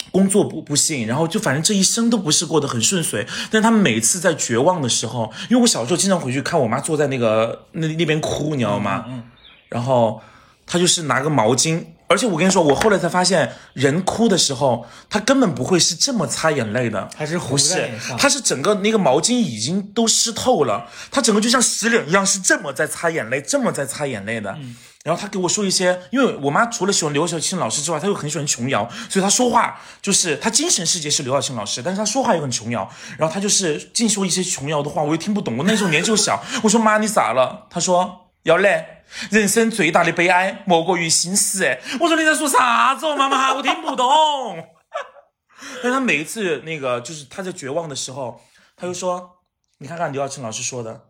[0.10, 3.28] 工作不不幸，然后就反正这一生都不是过得很顺遂。
[3.52, 9.04] 但是他们每次在绝望的时候，因为我小时候经常回去看我妈坐在那个那那边哭，你知道吗？
[9.10, 9.22] 嗯
[9.68, 10.22] 然后
[10.68, 17.90] 她就是拿个毛巾，而且我跟你说，我后来才发现，人哭的时候，他根本不会是这么擦眼泪的，还是糊不是？
[18.18, 24.52] 他是整个那个毛巾已经都湿透了，他整个就像洗脸一样，是这么在擦眼泪，这么在擦眼泪的。
[24.60, 32.92] 嗯然后他给我说一些，因为我妈除了喜欢刘晓庆老师之外，她又很喜欢琼瑶，所以她说话就是她精神世界是刘晓庆老师，但是她说话又很琼瑶。
[33.18, 35.56] 然后她就是净说一些琼瑶的话，我又听不懂。
[35.56, 37.68] 我那时候年纪又小，我说妈你咋了？
[37.70, 38.84] 她说要嘞，
[39.30, 41.66] 人生最大的悲哀莫过于心死。
[41.66, 44.08] 哎， 我说你在说啥子哦，妈妈，我听不懂。
[45.82, 48.42] 但是她每一次那个就是他在绝望的时候，
[48.76, 49.38] 他就说，
[49.80, 51.06] 你看看刘晓庆老师说的，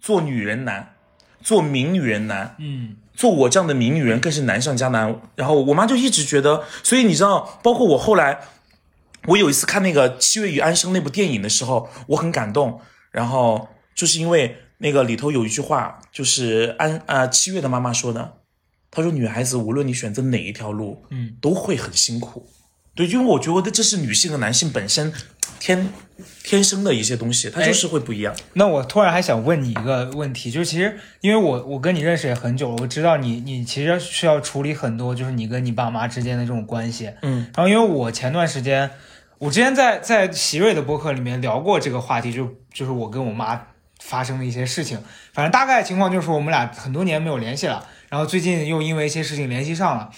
[0.00, 0.94] 做女人难，
[1.42, 2.56] 做名女人难。
[2.58, 5.20] 嗯，做我这样的名女人更是难上加难。
[5.36, 8.40] 然后我妈就一直觉得，所以你知道，包括我后来，
[9.26, 12.80] 我有一次看那个《七月与安生》那部电影的时候，我很感动。
[13.10, 18.38] 然后就是因为那个里头有一句话，就是安啊、七月的妈妈说的，
[18.90, 22.48] 她说女孩子无论你选择哪一条路，嗯，都会很辛苦。
[22.94, 25.12] 对，因为我觉得这是女性和男性本身
[25.60, 25.92] 天
[26.42, 28.34] 天生的一些东西，它就是会不一样。
[28.54, 37.12] 那我突然还想问你一个问题，就是其实因为我我跟你认识也很久了，我知道你你其实需要处理很多，就是你跟你爸妈之间的这种关系。
[37.22, 38.90] 嗯，然后因为我前段时间，
[39.38, 43.54] 我之前在在席瑞的播客里面聊过这个话题，就就是我跟我妈
[44.00, 45.02] 发生的一些事情。
[45.32, 50.10] 反正大概情况就是我们俩很多年没有联系了，然后最近又因为一些事情联系上了，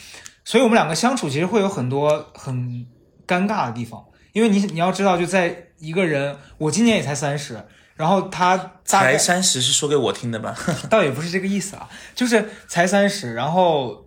[0.45, 2.87] 所以我们两个相处其实会有很多很
[3.27, 4.05] 尴尬的地方。
[4.33, 7.63] 因为你你要知道，就在一个人，我今年也才三十，
[7.97, 10.57] 然后他才三十是说给我听的吧？
[10.89, 14.07] 倒也不是这个意思啊，就是才三十，然后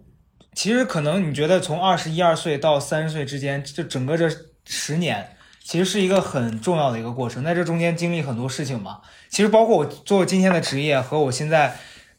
[0.55, 4.27] 其实可能你觉得从二十一二岁到三十岁之间，就整个这
[4.65, 5.34] 十年，
[5.65, 9.01] 其实是一个很重要的一个过程，在这中间经历很多事情嘛。
[9.29, 11.75] 其实包括我做今天的职业和我现在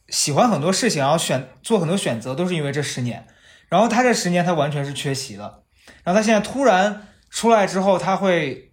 [0.09, 3.25] 喜欢很多事情，然后选做很多选择，都是因为这十年。
[3.69, 5.63] 然后他这十年他完全是缺席的，
[6.03, 8.73] 然后他现在突然出来之后，他会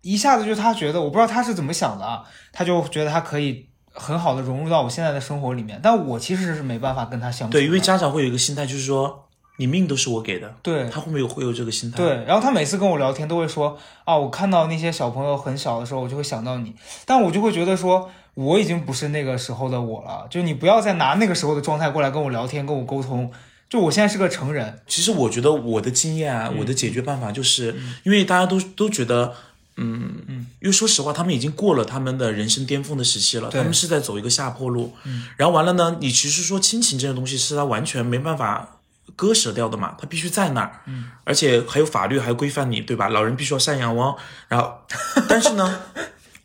[0.00, 7.52] 一下子就他觉得，我不知道他是怎么想的啊，他就觉得他可以很好的融入到我现在的生活里面，但我其实是没办法跟他相处。
[7.52, 9.25] 对，因为家长会有一个心态，就是说
[9.56, 23.30] 你命都是我给的，对他会不会有会有这个心态？，对，然后他每次跟我聊天都会说啊，我看到那些小朋友很小的时候，我就会想到你，但我就会觉得说，我已经不是那个时候的我了，就你不要再拿那个时候的状态过来跟我聊天，跟我沟通。
[23.68, 29.34] 就我现在是个成人，其实我觉得我的经验啊，我的解决办法就是，因为大家都都觉得。
[29.78, 34.94] 嗯嗯，因为说实话，他们已经过了他们的人生巅峰的时期了，他们是在走一个下坡路。
[35.04, 38.75] 嗯，然后完了呢，你其实说亲情这个东西是他完全没办法
[39.16, 40.82] 割舍掉的嘛，他必须在那儿。
[40.86, 43.08] 嗯，而且还有法律还规范你，对吧？
[43.08, 44.16] 老人必须要赡养哦。
[44.46, 44.78] 然后，
[45.28, 45.80] 但是呢，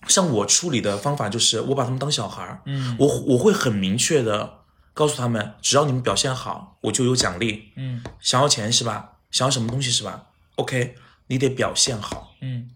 [0.07, 2.61] 像我处理的方法就是，我把他们当小孩儿。
[2.65, 4.59] 嗯，我我会很明确的
[4.93, 7.71] 告诉他们，只要你们表现好，我就有奖励。
[7.75, 9.11] 嗯想要钱是吧？
[9.29, 10.23] 想要什么东西是吧
[10.55, 10.95] ？OK，
[11.27, 12.33] 你得表现好。
[12.41, 12.69] 嗯，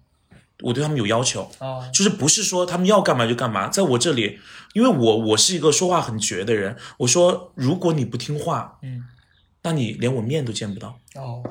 [0.61, 3.67] 我对他们有要求，哦，就是不是说他们要干嘛就干嘛。
[3.67, 4.39] 在我这里，
[4.73, 9.03] 因为我我是一个说话很绝的人，我说如果你不听话，嗯，
[9.65, 10.99] 那你连我面都见不到。
[11.15, 11.41] 哦，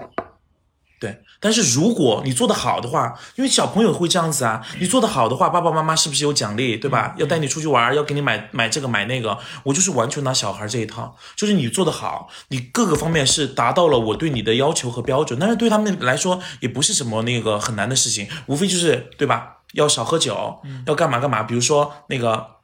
[1.01, 7.17] 对，但是如果你做得好的话，因为小朋友会这样子啊，你做得好的话，爸爸妈妈是不是有奖励，对吧？
[7.19, 9.37] 要带你出去玩，要给你买买这个买那个。
[9.65, 19.57] 我就是完全拿小孩这一套，就是你做得好，你各个方面是达到了我对你的要求和标准，但是对他们来说也不是什么那个很难的事情，无非就是对吧？
[19.73, 22.55] 要少喝酒，要干嘛干嘛，比如说那个。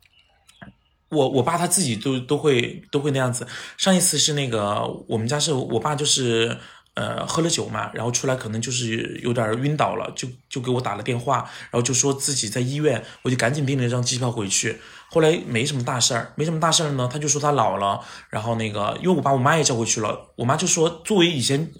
[1.10, 3.46] 我我爸他自己都都会都会那样子。
[3.76, 6.56] 上一次是那个我们家是我爸就是
[6.94, 11.38] 呃喝了酒嘛，然后出来可能就是有点晕倒了，就就给我打了电话，
[11.70, 14.80] 然后就说自己在医院，我就赶紧订了一张机票回去。
[15.08, 21.72] 后来没什么大事儿，没什么大事儿呢，他就说他老了，然后那个因为我把我妈也叫回去了，我妈就说作为以前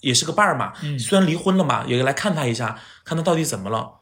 [0.00, 3.92] 也是个伴儿嘛，虽然离婚了嘛，也来看他一下，看他到底怎么了。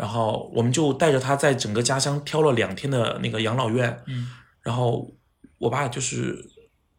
[0.00, 4.30] 然后我们就带着他在整个家乡挑了两天的那个养老院，嗯，
[4.62, 5.06] 然后
[5.58, 6.42] 我爸就是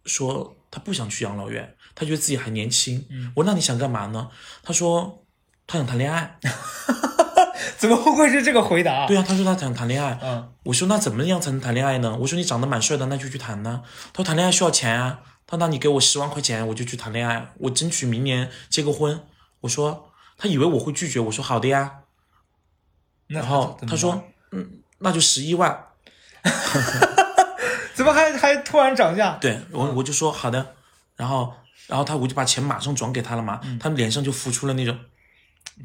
[0.06, 3.04] 说他不想去养老院，他觉得自己还年轻。
[3.10, 4.30] 嗯我说那你想干嘛呢？
[4.62, 5.26] 他说
[5.66, 6.38] 他想谈恋爱。
[7.78, 9.08] 怎么会是这个回答？
[9.08, 10.20] 对啊，他说他想谈恋爱。
[10.22, 12.16] 嗯，我说那怎么样才能谈恋爱呢？
[12.22, 13.82] 我说你长得蛮帅的，那就去谈呢。
[14.14, 15.22] 他说谈恋爱需要钱啊。
[15.48, 19.20] 他说那你给我十万块钱，我就去谈恋爱，我争取明年结个婚。
[19.62, 22.01] 我说他以为我会拒绝，我说好的呀。
[23.32, 25.88] 然然后他说嗯，那就十一万。
[27.94, 29.38] 怎么还还突然涨价？
[29.40, 30.76] 对我我就说好的，
[31.16, 31.54] 然后
[31.88, 34.98] 然后他我就把钱马上转给他了嘛，他脸上就浮出了那种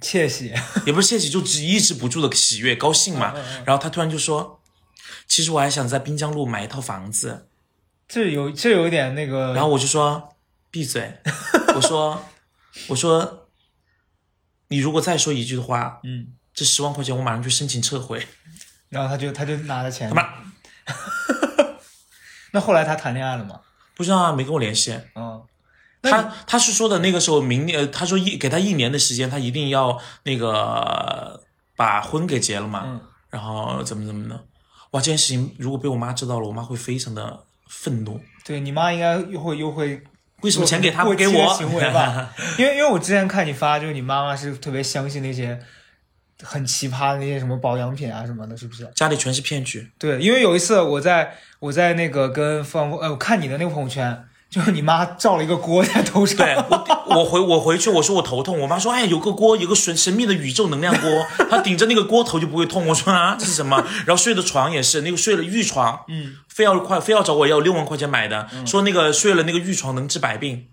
[0.00, 0.52] 窃喜，
[0.86, 3.34] 也不是窃喜，就只抑制不住的喜悦高兴嘛。
[3.64, 4.60] 然后他突然就说，
[5.26, 7.48] 其实我还想在滨江路买一套房子。
[8.08, 10.36] 这有这有一点那个，然后我就说
[10.70, 11.18] 闭嘴，
[11.74, 12.24] 我说
[12.88, 13.48] 我说
[14.68, 18.26] 你如果再说一句的话，嗯，这十万块钱我马上去申请撤回。
[18.90, 20.28] 然后他就他就拿了钱他，妈
[22.52, 23.60] 那后来他谈恋爱了吗？
[23.94, 24.98] 不知道啊，没跟我联系。
[25.14, 25.42] 嗯，
[26.02, 31.42] 他他是说的那个时候明年，呃他说一给他一年的时间，他一定要那个
[31.74, 34.36] 把婚给结了嘛，嗯然后怎么怎么的，
[34.92, 38.20] 哇，这件事情如果被我妈知道了，我妈会非常的愤怒。
[38.44, 40.00] 对你妈应该又会又会
[40.42, 41.52] 为什么钱给他过不给我？
[41.54, 42.32] 行为吧？
[42.56, 45.60] 因为因为我之前看你发，就是你妈妈是特别相信那些
[46.42, 48.86] 很奇葩的那些什么保养品啊什么的，是不是？
[48.94, 49.90] 家里全是骗局。
[49.98, 62.86] 对，因为有一次我在我在那个跟方呃，我看你的那个朋友圈，就是你妈罩了一个锅在头上，对我，我回我回去，我说我头痛，我妈说，哎，有个锅，有个神神秘的宇宙能量锅，她顶着那个锅头就不会痛。
[62.86, 63.82] 我说啊，这是什么？
[64.06, 70.66] 然后睡的床也是那个睡了玉床，嗯，非要快非要找我要六万块钱买的，说那个睡了那个玉床能治百病。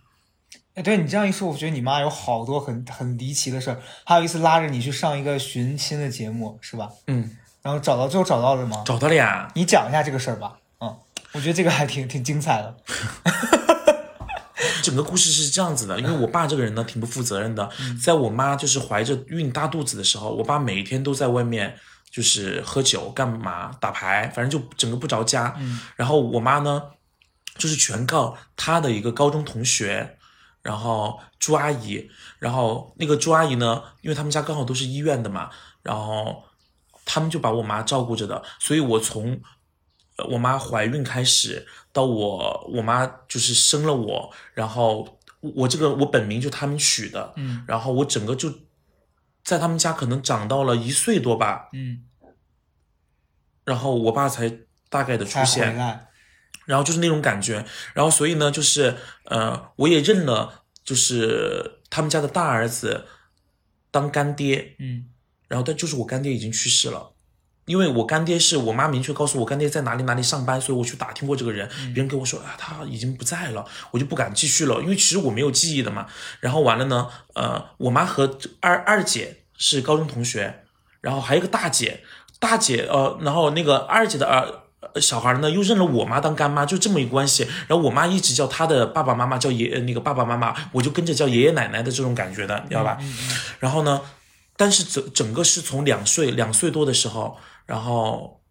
[0.75, 3.79] 哎，对你这样一说，我觉得你妈有好多很很离奇的事儿。
[4.03, 6.89] 还有一次拉着你去上一个寻亲的节目，是吧？
[7.07, 8.81] 嗯，然后找到最后找到了吗？
[8.85, 9.47] 找到了呀。
[9.53, 10.57] 你讲一下这个事儿吧。
[10.79, 10.97] 嗯，
[11.33, 12.75] 我觉得这个还挺挺精彩的。
[14.81, 17.69] 整个故事是这样子的，因为我爸这个人呢挺不负责任的，
[18.03, 21.75] 在我妈就是怀着孕大肚子的时候，我爸每天都在外面
[22.09, 25.53] 就是喝酒干嘛打牌，反正就整个不着家。
[25.59, 26.81] 嗯然后我妈呢，
[27.57, 30.17] 就是全靠她的一个高中同学，
[30.63, 32.09] 然后朱阿姨，
[32.39, 35.49] 然后那个朱阿姨呢，因为他们家刚好都是医院的嘛，
[35.81, 36.45] 然后
[37.03, 39.41] 他们就把我妈照顾着的，所以我从
[40.15, 48.49] 呃我妈怀孕开始到我我妈就是生了我，然后我这个我本名就他们取的，嗯然后我整个就
[49.43, 52.05] 在他们家可能长到了一岁多吧，嗯，
[53.65, 54.59] 然后我爸才
[54.89, 56.07] 大概的出现，来。
[56.65, 58.95] 然后就是那种感觉，然后所以呢，就是
[59.25, 63.05] 呃，我也认了，就是他们家的大儿子
[63.91, 65.05] 当干爹，嗯
[65.49, 67.11] 然后但就是我干爹已经去世了，
[67.65, 76.07] 因为我干爹是我妈明确告诉我干爹在哪里哪里上班，所以我去打听过这个人，别人跟我说啊他已经不在了，我就不敢继续了，因为其实我没有记忆的嘛。
[76.39, 80.63] 然后完了呢，呃，我妈和二二姐是高中同学，
[81.01, 82.03] 然后还有一个大姐，
[82.39, 84.62] 大姐呃，然后那个二姐的儿。
[84.93, 87.47] 呃小孩呢，又认了我妈当干妈，就这么一个关系。
[87.67, 92.97] 然后我妈一直叫她的爸爸妈妈叫爷，呃那个爸爸妈妈，我就跟着叫爷爷奶奶的这种感觉的，你知道吧？
[93.59, 94.01] 然后呢，
[94.57, 98.41] 但是整整个是从两岁两岁多的时候，然后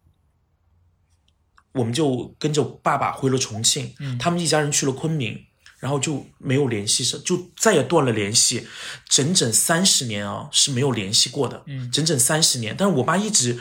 [1.74, 5.38] 我们就跟着爸爸回了重庆，他们一家人去了昆明，
[5.78, 8.66] 然后就没有联系，上就再也断了联系，
[9.08, 11.62] 整整三十年啊是没有联系过的，
[11.92, 12.74] 整整三十年。
[12.76, 13.60] 但是我妈一直。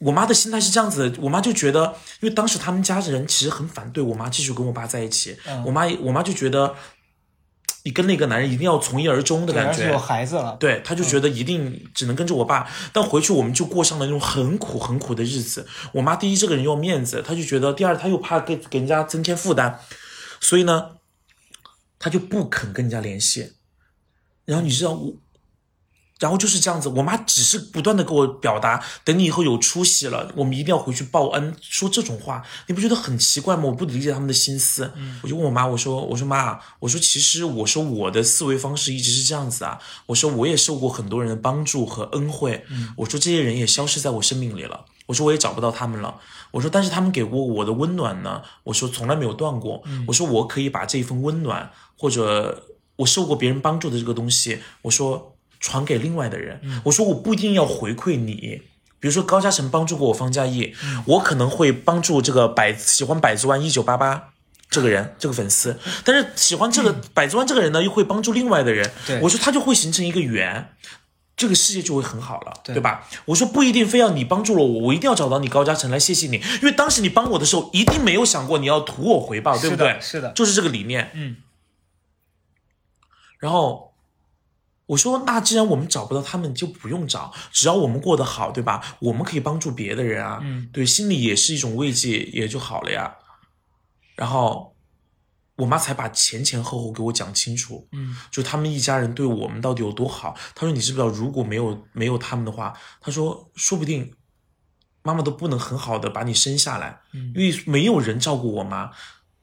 [0.00, 6.74] 我妈的心态是这样子的，我妈就觉得，因为当时他们家人其实很反对我妈继续跟我爸在一起，我妈我妈就觉得，
[7.84, 10.56] 你跟那个男人一定要从一而终的感觉，有孩子了。
[10.58, 15.66] 对，她就觉得一定只能跟着我爸，但回去我们就过上了那种很苦很苦的日子。
[15.92, 19.78] 我妈第一这个人要面子，她就觉得第二她又怕给给人家增添负担，
[20.40, 20.92] 所以呢，
[21.98, 23.52] 她就不肯跟人家联系。
[24.46, 25.12] 然后你知道我。
[26.20, 31.56] 然后就是这样子，我妈只是不断的给我表达，等你以后有出息了，我们一定要回去报恩。
[31.60, 33.64] 说这种话，你不觉得很奇怪吗？
[33.64, 34.92] 我不理解他们的心思。
[34.96, 39.80] 嗯我就问我妈，我说，我说妈，我说其实我说我的思维方式一直是这样子啊。
[40.06, 42.66] 我说我也受过很多人的帮助和恩惠。
[42.68, 44.84] 嗯我说这些人也消失在我生命里了。
[45.06, 46.20] 我说我也找不到他们了。
[46.50, 49.82] 我说但是他们给过我的温暖呢，我说从来没有断过。
[49.86, 52.66] 嗯我说我可以把这一份温暖或者
[52.96, 55.34] 我受过别人帮助的这个东西，我说。
[55.60, 56.60] 传给另外的人。
[56.84, 58.62] 我说我不一定要回馈你，
[58.98, 64.30] 比如说高嘉诚帮助过我方嘉译，我可能会帮助这个百喜欢百子湾一九八八
[64.68, 68.90] 这个人这个粉丝，但是喜欢这个百子湾这个人呢，又会帮助另外的人。
[69.22, 70.74] 我说他就会形成一个圆。
[71.36, 73.08] 这个世界就会很好了，对对吧？
[73.24, 79.96] 我说不一定非要你帮助了我，我一定要找到你高嘉诚来谢谢你，因为当时你帮我的时候，一定没有想过你要图我回报，对不对？
[80.02, 81.10] 是的，就是这个理念。
[81.14, 81.36] 嗯。
[83.38, 83.89] 然后
[84.90, 88.96] 我说，那既然我们找不到他们，就不用找，只要我们过得好，对吧？
[88.98, 93.14] 我们可以帮助别的人啊，嗯，对，心里也是一种慰藉，也就好了呀。
[94.16, 94.76] 然后
[95.54, 100.34] 我妈才把前前后后给我讲清楚，嗯，就他们一家人对我们到底有多好。
[100.56, 104.12] 她说，你知不知道，如果没有没有他们的话，她说，说不定
[105.02, 108.90] 妈妈都不能很好的把你生下来，嗯因为没有人照顾我妈，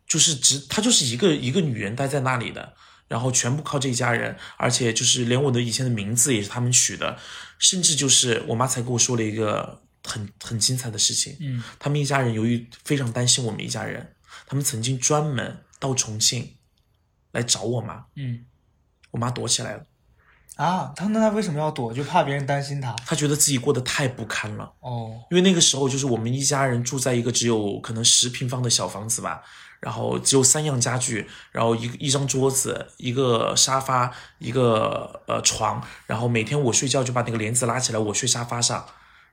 [0.06, 2.74] 就是只她就是一个一个女人待在那里的。
[3.08, 7.18] 然后全部靠这一家人，而且就是连我的以前的名字也是他们取的，
[7.58, 14.14] 甚至就是我妈才跟我说了一个很很精彩的事情，嗯，他们一家人由于非常担心我们一家人，
[14.46, 16.56] 他们曾经专门到重庆
[17.32, 18.46] 来找我妈，嗯
[19.12, 19.86] 我妈躲起来了，
[20.56, 21.94] 啊，他那他为什么要躲？
[21.94, 22.94] 就怕别人担心他。
[23.06, 29.42] 他觉得自己过得太不堪了，哦，因为那个时候就是我们一家人住在一个只有可能十平方的小房子吧，
[29.80, 38.86] 然后只有三样家具，然后一一张桌子，一个沙发，一个呃床，然后每天我睡觉就把那个帘子拉起来，我睡沙发上。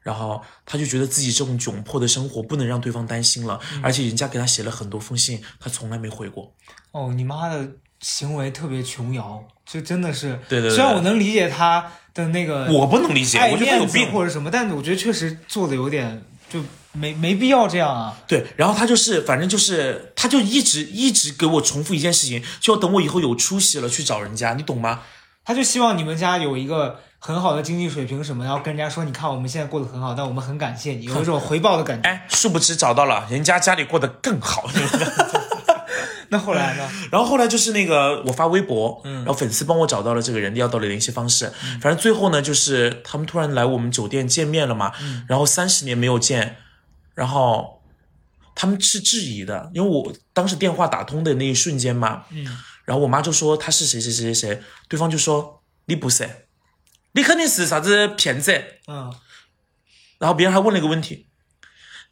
[0.02, 6.52] 然后他就觉得自己这种窘迫的生活不能让对方担心了，而且人家给他写了很多封信，他从来没回过。
[6.90, 7.66] 哦，你妈的
[8.00, 10.38] 行为特别琼瑶，就真的是。
[10.46, 14.12] 对对对虽然我能理解他的那个我不能理解，我觉得他有病。
[14.12, 16.60] 或者什么，但是我觉得确实做的有点就
[16.94, 18.16] 没没必要这样啊。
[18.26, 25.00] 对，然后他就是，反正就是，他就一直一直给我重复一件事情，就要等我以后有出息了去找人家，你懂吗？
[25.44, 32.08] 他就希望你们家有一个很好的经济水平什么，然后跟人家说，你看我们现在过得很好，但我们很感谢你，有一种回报的感觉。
[32.08, 34.70] 哎，殊不知找到了，人家家里过得更好。
[36.30, 36.90] 那后来呢？
[37.12, 41.52] 然后后来就是那个我发微博，嗯然后粉丝帮我找到了这个人，要到了联系方式。
[41.80, 44.92] 反正最后呢，就是他们突然来我们酒店见面了嘛，
[45.28, 46.56] 然后三十年没有见，
[47.14, 47.82] 然后
[48.54, 52.44] 他们是质疑的，因为我当时电话打通的那一瞬间嘛，嗯，
[52.84, 56.46] 然后我妈就说他是谁谁谁谁谁，对方就说你不是，
[57.12, 58.52] 你肯定是啥子骗子。
[58.86, 59.12] 嗯，
[60.18, 61.26] 然后别人还问了一个问题：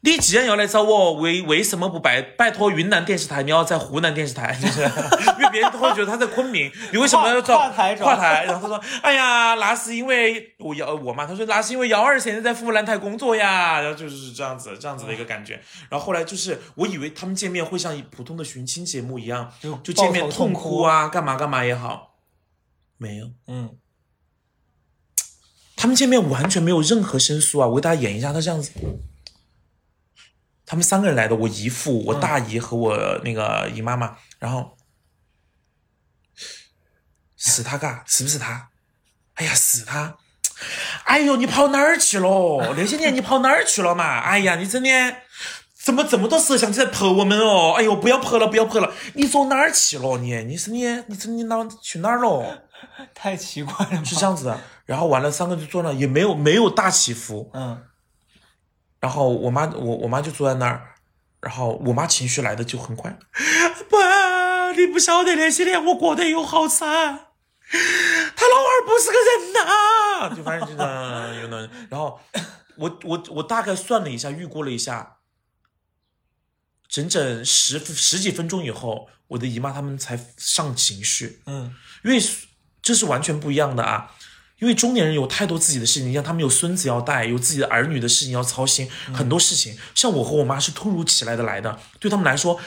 [0.05, 3.45] 你既然要来找我，为为什么不拜拜托云南电视台？
[3.45, 8.45] 你要在湖南电视台， 就是因为别人都会觉得他在昆明，你为什么要找跨跨台跨台？
[8.45, 15.55] 然后他说：哎呀，那是因为我幺我妈，他说那是因为幺二现在在湖南台工作呀，然后就是这样子这样子的一个感觉。
[15.89, 22.17] 然后后来就是我以为他们见面会像普通的寻亲节目一样，就就见面痛痛哭啊，干嘛干嘛也好，
[22.99, 23.31] 没有。
[23.47, 23.77] 嗯，
[25.77, 27.69] 他们见面完全没有任何申诉啊！
[27.69, 28.73] 我给大家演一下，他这样子，
[30.73, 34.75] 他们三个人来的，我姨父、我大姨和我那个姨妈妈，然后
[37.37, 38.71] 是他嘎，是不是他？
[39.35, 40.17] 哎呀，是他！
[41.05, 42.73] 哎呦，你跑哪儿去了？
[42.75, 44.21] 那些年你跑哪儿去了嘛？
[44.21, 44.89] 哎呀，你真的
[45.75, 47.75] 怎么这么多摄像机在拍我们哦？
[47.77, 48.91] 哎呦，不要拍了，不要拍了！
[49.13, 50.17] 你走哪儿去了？
[50.17, 52.63] 你你是你你是你哪去哪儿了？
[53.13, 54.05] 太奇怪了吧？
[54.05, 54.59] 是这样子的。
[54.87, 57.51] 然后完了，三个就坐那，也没有没有大起伏。
[57.53, 57.85] 嗯，
[59.03, 60.95] 然后我妈我我妈就坐在那儿，
[61.41, 63.19] 然后我妈情绪来的就很快。
[63.91, 72.21] 爸，你不晓得那些年我过得有好惨，他老二不是个人呐、就反正就这样有那，然后
[72.77, 75.17] 我我我大概算了一下，预估了一下，
[76.89, 81.43] 整整十十几分钟以后，我的姨妈他们才上情绪。
[81.47, 81.75] 嗯，
[82.05, 82.23] 因为
[82.81, 84.13] 这是完全不一样的啊。
[84.63, 89.77] 因为中年人有太多自己的事情，像他们有孙子要带，有自己的儿女的事情要操心，很多事情。
[89.93, 92.61] 像我和我妈是突如其来的来的，对他们来说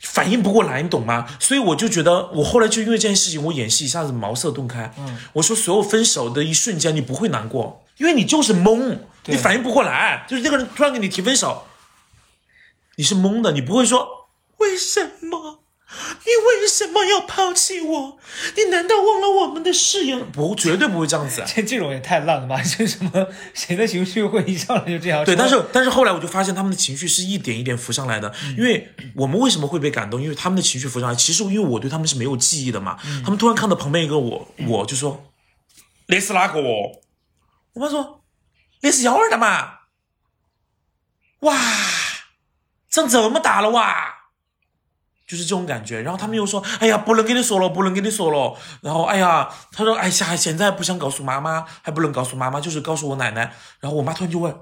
[0.00, 1.28] 反应不过来，你懂吗？
[1.38, 4.90] 所以我就觉得，我后来就因为这件事情，我演戏一下子茅塞顿开。
[4.98, 11.66] 嗯，我说所有分手的一瞬间，你不会难过，因为你就是懵，你反应不过来，就是那个人突然跟你提分手，
[12.96, 15.63] 你是懵的，你不会说为什么。
[16.24, 16.30] 你
[16.60, 18.18] 为什么要抛弃我？
[18.56, 20.30] 你难道忘了我们的誓言？
[20.32, 21.44] 不，绝对不会这样子。
[21.46, 22.60] 这这种也太烂了吧！
[22.62, 25.24] 这什么谁的情绪会一上来就这样？
[25.24, 28.32] 对，但是但是后来我就发现他们的情绪是一点一点浮上来的。
[28.56, 30.20] 因为我们为什么会被感动？
[30.20, 32.98] 因为他们的情绪浮上来，其实因为我对他们是没有记忆的嘛。
[33.22, 35.26] 他们突然看到旁边一个我，我就说
[36.06, 37.00] 那是哪个哦？
[37.74, 38.22] 我妈说
[38.80, 39.80] 那是幺儿的嘛。
[41.40, 41.56] 哇，
[42.90, 44.14] 长这么大了哇！
[45.26, 54.54] 就是这种感觉，然后他们又说：“哎呀，不能跟你说了，不能跟你说了。”然后，哎呀，他说：“哎呀，现在不想告诉妈妈，还不能告诉妈妈，就是告诉我奶奶。”然后我妈突然就问：“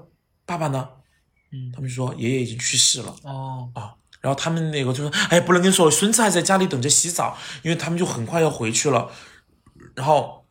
[0.45, 0.87] 爸爸呢？”
[1.51, 9.11] 嗯他们就说：“爷爷已经去世了哦，啊。”然后他们那个就说：“哎，不能跟你说，孙子还在家里等着洗澡，因为他们就很快要回去了。”
[9.95, 10.42] 然后，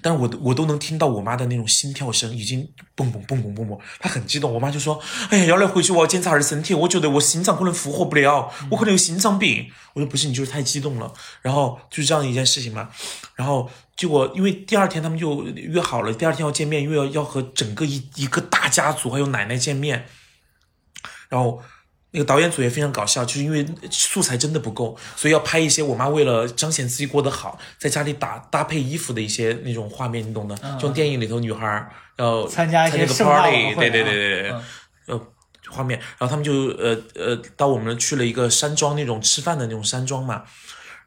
[0.00, 4.52] 但是我我都能听到我妈的那种心跳声，已经蹦蹦蹦蹦蹦蹦，她很激动。
[4.52, 12.88] 我妈就说：“哎呀，要来回去我要检查下身体，我觉得我心脏可能负荷不了，我可能有心脏病。”我说：“不是，你就是太激动了。”然后就是这样一件事情嘛。
[13.34, 20.06] 然后结果因为第二天他们就约好了，第二天要见面，因为要要和整个一一个大家族还有奶奶见面。
[21.28, 21.62] 然后
[22.10, 30.56] 那个导演组也非常搞笑，就是因为素材真的不够，所以要拍一些我妈为了彰显自己过得好，在家里打搭配衣服的一些那种画面，你懂的。
[30.78, 34.62] 就像电影里头女孩儿要参加一些 party，会对对啊对对对，嗯
[35.08, 35.26] 呃，
[35.70, 40.44] 画面，然后他们就呃呃到我们去了一个山庄那种吃饭的那种山庄嘛，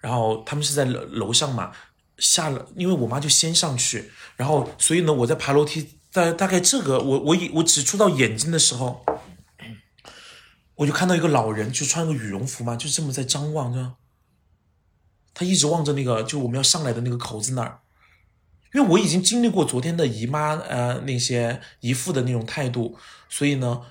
[0.01, 1.71] 然后他们是在楼楼上嘛，
[2.19, 9.03] 下了，因为我妈就先上去，然后所以呢，我在爬楼梯，在大概这个我我以我只触到眼睛的时候，
[10.81, 13.93] 我就看到一个老人，就穿个羽绒服嘛，就这么在张望着，
[15.31, 17.81] 他一直望着那个就我们要上来的那个口子那儿，
[18.73, 22.97] 因为我已经经历过昨天的姨妈呃那些姨父的那种态度，
[23.29, 23.83] 所以呢，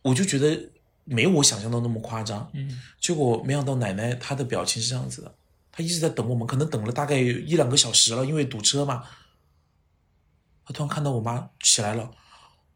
[0.00, 0.70] 我就觉得
[1.04, 2.50] 没有我想象的那么夸张。
[2.54, 5.34] 嗯，结果没想到奶奶她的表情是这样子的，
[5.70, 9.04] 她一直在等我们，可能等了大概一两个小时了，因为堵车嘛。
[10.64, 12.12] 她突然看到我妈起来了，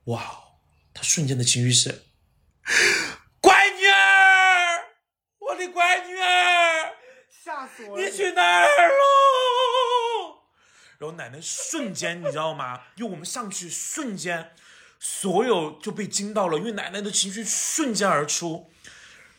[0.04, 0.22] 哇！
[0.92, 2.02] 她瞬间的情绪是，
[3.40, 4.82] 乖女儿，
[5.38, 6.92] 我的乖女儿，
[7.28, 10.42] 吓死我了你去哪儿了？
[10.98, 12.80] 然后奶奶瞬间，你知道吗？
[12.96, 14.50] 因为我们上去瞬间，
[14.98, 18.68] 所有就被惊到了，因为奶奶的情绪瞬间而出。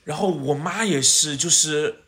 [0.06, 2.04] 然后我妈也是，就是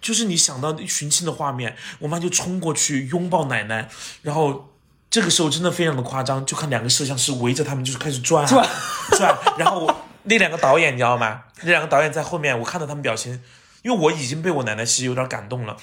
[0.00, 3.88] 就是你想到寻亲的画面，我妈就冲过去拥抱奶奶，
[4.22, 4.74] 然后
[5.08, 8.68] 这个时候真的非常的夸张，就看两个摄像师围着他们就是开始转啊转
[9.16, 9.88] 转，然后
[10.24, 11.44] 那两个导演你知道吗？
[11.62, 13.40] 那两个导演在后面，我看到他们表情。
[13.88, 15.74] 因因为我已经被我奶奶其实有点感动了。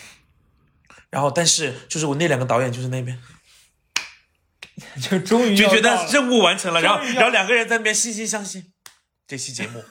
[1.10, 3.20] 然后，但是就是我那两个导演就是那边
[5.02, 8.72] 就终于就觉得任务完成了，然后然后两个人在那边惺惺相惜，
[9.28, 9.84] 这期节目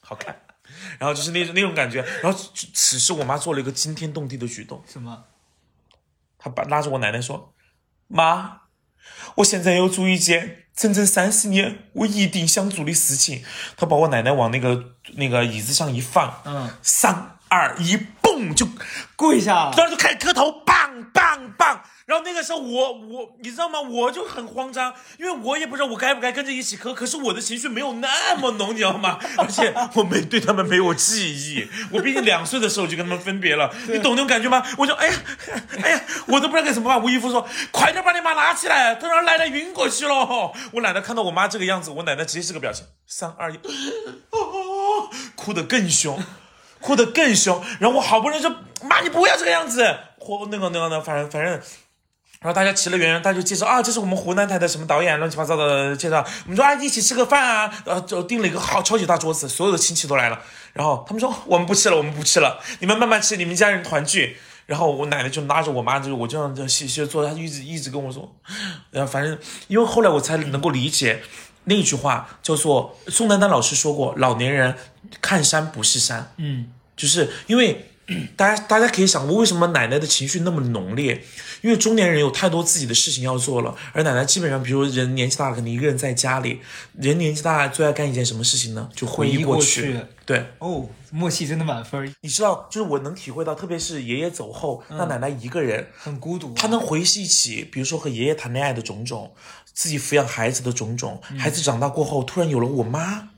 [0.00, 0.40] 好看，
[0.98, 2.02] 然后就是那种那种感觉。
[2.22, 2.38] 然后
[2.72, 5.24] 此时我妈做了一个惊天动地的举动，什么？
[6.38, 7.52] 她把拉着我奶奶说
[8.08, 8.62] ：“妈，
[9.36, 13.44] 我现在要做一件整整三十年我一定想做的事情。”
[13.76, 18.66] 她把我奶奶往那个那个椅子上一放，嗯，三二一，蹦就
[19.16, 19.74] 跪下了。
[19.76, 21.82] 然后就开始磕头，棒棒棒。
[22.06, 23.78] 然后那个时候我我你知道吗？
[23.78, 26.94] 我就很慌张，因为我也不知道我该不该跟着一起磕。
[26.94, 29.18] 可是我的情绪没有那么浓，你知道吗？
[29.36, 34.64] 而且我没对他们没有记忆，我毕竟两岁的时候就跟他们分别了，你懂那种感觉吗？
[34.78, 35.14] 我就哎呀
[35.82, 37.02] 哎呀，我都不知道该怎么办。
[37.02, 43.56] 吴亦夫说：“快点把你妈拉起来，都让奶奶晕过去了。”我奶奶看到我妈这个样子，我奶奶直接是个表情，三二一，
[44.30, 46.18] 哦， 哭得更凶。
[46.80, 49.84] 哭得更凶，然后我好不容易说妈，你不要这个样子，
[50.18, 51.52] 或那个那个呢，反正反正，
[52.40, 56.24] 然后大家齐了圆圆，大家就介绍啊，这是我们湖南台的什么导演，乱七八糟的介绍。
[56.44, 60.40] 我们说啊，一起吃个饭啊，呃，就订了一个好超级大桌子，所有的亲戚都来了。
[60.72, 64.36] 然后他们说我们不吃了，我们不吃了，你们慢慢吃，你们家人团聚。
[64.66, 68.30] 然后我奶奶就拉着我妈，就我这样就细细坐，她一直一直跟我说，
[68.90, 71.22] 然后反正因为后来我才能够理解
[71.68, 74.74] 那句话，叫做宋丹丹老师说过，老年人
[75.20, 77.92] 看山不是山，嗯，就是因为
[78.36, 81.22] 大家大家可以想，过为什么奶奶的情绪那么浓烈？
[81.60, 86.60] 因为中年人有太多自己的事情要做了，而奶奶基本上，比如人年纪大了，可能一个人在家里，
[86.96, 88.88] 人年纪大了最爱干一件什么事情呢？
[88.94, 89.98] 就回忆过去。
[90.24, 96.52] 对，哦，默契真的满分，你知道，就是我能体会到，特别是爷爷走后，那奶奶一个人，很孤独啊。
[96.54, 99.32] 她能回忆起，比如说和爷爷谈恋爱的种种，
[99.78, 103.28] 自己抚养孩子的种种，孩子长大过后，突然有了我妈，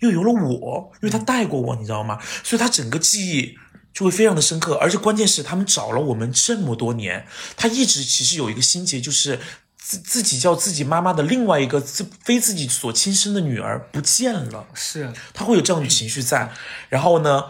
[0.00, 2.18] 又有了我，因为他带过我，你知道吗？
[2.42, 3.56] 所以他整个记忆
[3.94, 7.24] 就会非常的深刻，而且关键是他们找了我们这么多年，
[7.56, 9.38] 他一直其实有一个心结，就是
[9.76, 14.66] 自自己叫自己妈妈的另外一个自非自己所亲生的女儿不见了。
[14.74, 16.50] 是他会有这样的情绪在，
[16.88, 17.44] 然后呢，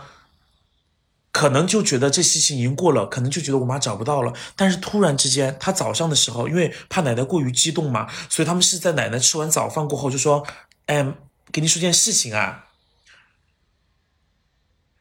[1.37, 10.47] 可能就觉得这事情已经过了，可能就觉得我妈找不到了，但是突然之间，他早上的时候，因为怕奶奶过于激动嘛，所以他们是在奶奶吃完早饭过后就说
[10.89, 11.07] ：“哎，
[11.53, 12.69] 给你说件事情啊，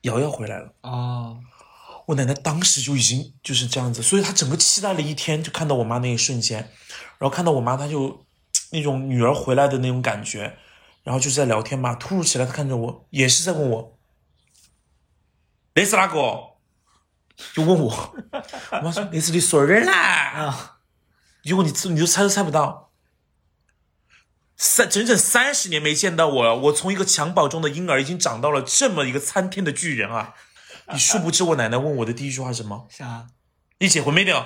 [0.01, 1.39] 瑶瑶回来了。”哦，
[2.07, 6.59] 我奶奶当时就已经就是这样子，所以她整个期待了一天，就看到我妈那一瞬间，
[7.17, 8.25] 然后看到我妈，她就
[8.71, 10.57] 那种女儿回来的那种感觉，
[11.05, 13.94] 然后就是在聊天嘛，突如其来，她看着我，也是在问我，
[15.75, 16.55] 那是哪个？
[17.53, 18.15] 就问我，
[18.71, 20.77] 我妈说那是你孙儿啦，啊，
[21.43, 22.91] 结果你你都猜都猜不到，
[24.55, 30.33] 三整整三十年没见到我了，我从一个襁褓中的婴儿已经长到了这么一个参天的巨人啊！
[30.93, 32.87] 你殊不知我奶奶问我的第一句话是什么？
[32.89, 33.27] 啥？
[33.79, 34.45] 你结婚没有？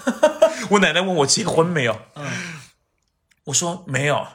[0.70, 2.26] 我奶奶问我结婚没有，嗯，
[3.44, 4.26] 我说没有，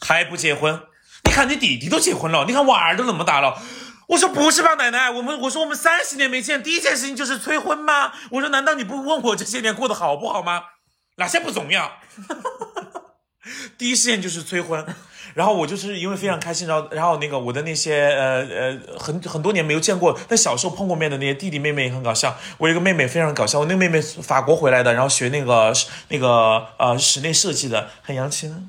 [0.00, 0.84] 还不结婚？
[1.24, 3.60] 你看你弟弟都结婚了，你看娃儿都那么大了。
[4.08, 8.12] 我说不是吧，奶奶，我们我说我们三十年没见，第一件事情就是催婚吗？
[8.30, 10.62] 我说难道你不问我这些年过得好不好吗？
[11.16, 11.92] 哪些不重要？
[13.78, 14.84] 第一事件就是催婚，
[15.34, 22.36] 然后我就是因为非常开心，然后然后那个我的那些呃呃很很多年没有见过，但小时候碰过面的那些弟弟妹妹也很搞笑。
[22.58, 25.72] 我有一个妹妹非常搞笑，我那个妹妹法国回来的，然后学那个
[26.08, 28.68] 那个呃室内设计的，很洋气呢。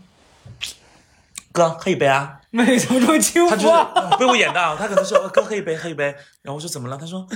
[1.51, 2.41] 哥，喝一杯啊！
[2.52, 3.91] 妹怎么这么轻他就是浮啊？
[3.95, 6.06] 呃被我演的啊，他可能说呃哥喝一杯，喝一杯。
[6.41, 6.98] 然后我说怎么了？
[6.98, 7.28] 他说，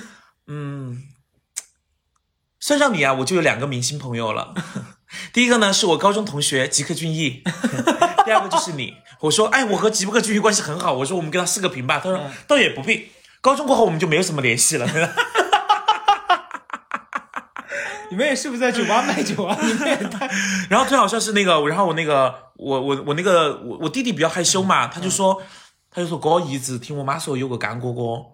[0.47, 1.03] 嗯，
[2.59, 4.53] 算上你啊，我就有两个明星朋友了。
[5.33, 7.43] 第一个呢是我高中同学吉克隽逸，
[8.25, 8.95] 第二个就是你。
[9.21, 11.99] 我说，哎，我和吉克隽逸关系很好，我说我们跟他四个平吧。
[12.01, 13.11] 他说嗯倒也不必。
[13.41, 14.87] 高中过后我们就没有什么联系了。
[18.11, 19.57] 你们也是不是在酒吧卖酒啊？
[19.61, 20.29] 你们也太……
[20.69, 25.41] 然后最好笑是那个，然后我那个我我我那个我我弟弟比较害羞嘛，他就说
[25.89, 28.25] 他就说哥一直听我妈说有个干哥哥，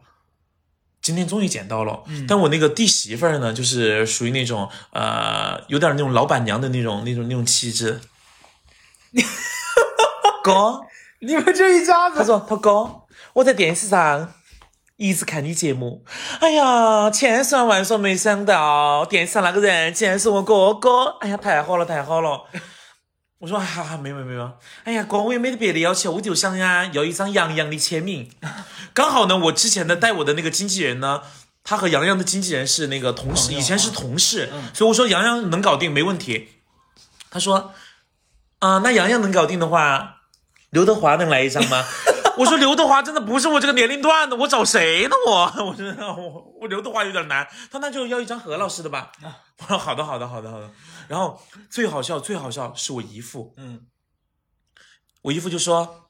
[1.00, 2.04] 今天终于见到了。
[2.28, 8.02] 但我那个弟媳妇儿呢，就是属于那种呃有点那种老板娘的那种那种那种气质。
[10.44, 10.82] 哥，
[11.20, 13.04] 你们这一家子，他说他哥，
[13.34, 14.34] 我在电视上
[14.98, 16.04] 一直看你节目，
[16.40, 22.46] 哎呀，千算万算没想到电视上那个人竟然是我哥哥，哎呀，太好了，太好了。
[23.38, 24.52] 我说哈哈，没有没有没有，
[24.84, 28.32] 哎呀哥，我也没得别的要求，我就想呀要一张杨洋的签名。
[28.96, 31.22] 刚好呢，我之前的带我的那个经纪人呢，
[31.64, 36.48] 他和杨洋的经纪人是那个同事，以前是同事，嗯所以我说杨洋能搞定没问题。
[37.30, 37.76] 他说，
[38.58, 40.22] 啊、那杨洋能搞定的话，
[40.72, 41.86] 刘德华能来一张吗？
[42.38, 45.16] 我说刘德华真的不是我这个年龄段的，我找谁呢？
[45.26, 47.48] 我 我真的我我刘德华有点难。
[47.72, 49.12] 他那就要一张何老师的吧。
[49.58, 50.70] 我说好的好的好的好的。
[51.08, 53.88] 然后最好笑最好笑是我姨父，嗯，
[55.24, 56.10] 我姨父就说：“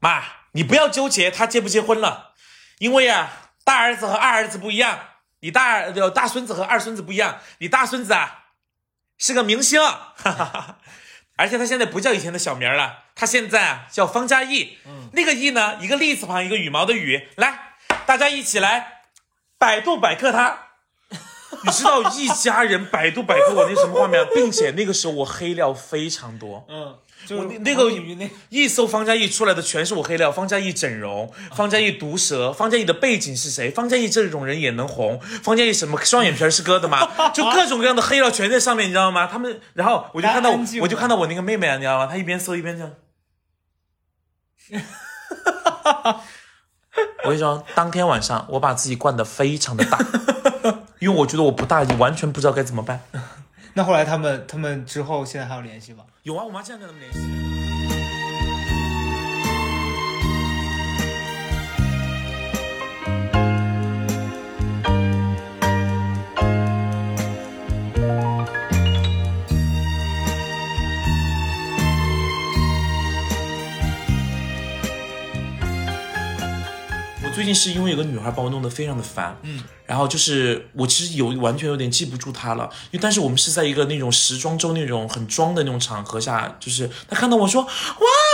[0.00, 2.34] 妈，你不要纠结他结不结婚了，
[2.78, 4.98] 因为啊，大儿子和二儿子不一样，
[5.40, 8.44] 你大儿呃大孙子和二孙子不一样，你大孙子啊
[9.18, 10.78] 是个明星，哈哈哈。
[11.36, 17.76] 而且他现在不叫以前的小名了，他现在啊叫方嘉译，嗯，那个译呢，一个立字旁，一个羽毛的羽，来，
[18.06, 19.02] 大家一起来
[19.58, 20.62] 百度百科他。
[21.64, 33.70] ”你知道一家人百度百科我那什么画面，并且那个时候我黑料非常多，嗯，就那那个那一搜方嘉译出来的全是我黑料，方嘉译整容，方嘉译毒舌，方嘉译的背景是谁？
[33.70, 35.20] 方嘉译这种人也能红？
[35.42, 37.30] 方嘉译什么双眼皮儿是割的吗？
[37.34, 39.26] 就各种各样的黑料全在上面，你知道吗？
[39.26, 42.06] 他们，然后我就看到我就看到我那个妹妹啊，你知道吗？
[42.06, 42.92] 她一边搜一边这样。
[47.24, 49.98] 我跟你说，当天晚上我把自己灌得非常的大，
[51.00, 53.02] 因为我觉得我不大，完全不知道该怎么办。
[53.76, 56.02] 那后来他们他们之后现在还有联系吗？
[56.22, 57.65] 有啊，我妈现在跟他们联系。
[77.36, 87.70] 最近是因为有个女孩把我弄得非常的烦，嗯，然后就是我其实有完全有点记不住她了，因为但是我们是在一个那种时装周那种很装的那种场合下，就是她看到我说哇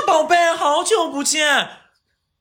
[0.06, 1.68] 宝贝好久不见，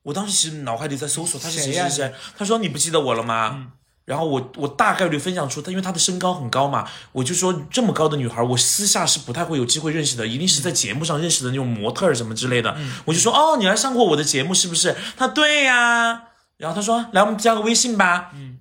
[0.04, 3.72] 我当时其实脑海里在搜索她是谁谁谁，她说你不记得我了吗？
[4.04, 12.76] 然后我我大概率分享出她，因为她的身高很高嘛，我就说这么高的女孩，我私下是不太会有机会认识的，一定是在节目上认识的那种模特儿什么之类的。
[13.06, 14.94] 我就说哦，你来上过我的节目是不是？
[15.16, 16.28] 她对呀。
[16.62, 18.56] 然后他说来我们加个微信吧，嗯，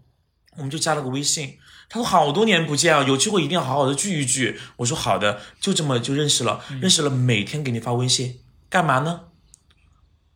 [0.57, 1.59] 我们就加了个微信。
[1.87, 4.59] 他说好多年不见啊，有机会一定要好好的聚一聚。
[4.77, 8.39] 我说好的，就这么就认识了，认识了，每天给你发微信，
[8.71, 9.25] 干嘛呢？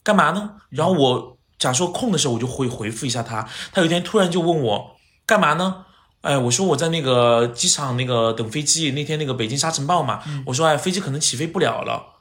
[0.03, 0.57] 干嘛呢？
[0.69, 3.49] 然后我假说空的时候，我就会回复一下他。
[3.71, 5.85] 他有一天突然就问我干嘛呢？
[6.21, 12.14] 哎，我说我在那个机场那个等飞机，那天那个北京沙尘暴嘛，我说哎飞机可能起飞不了了。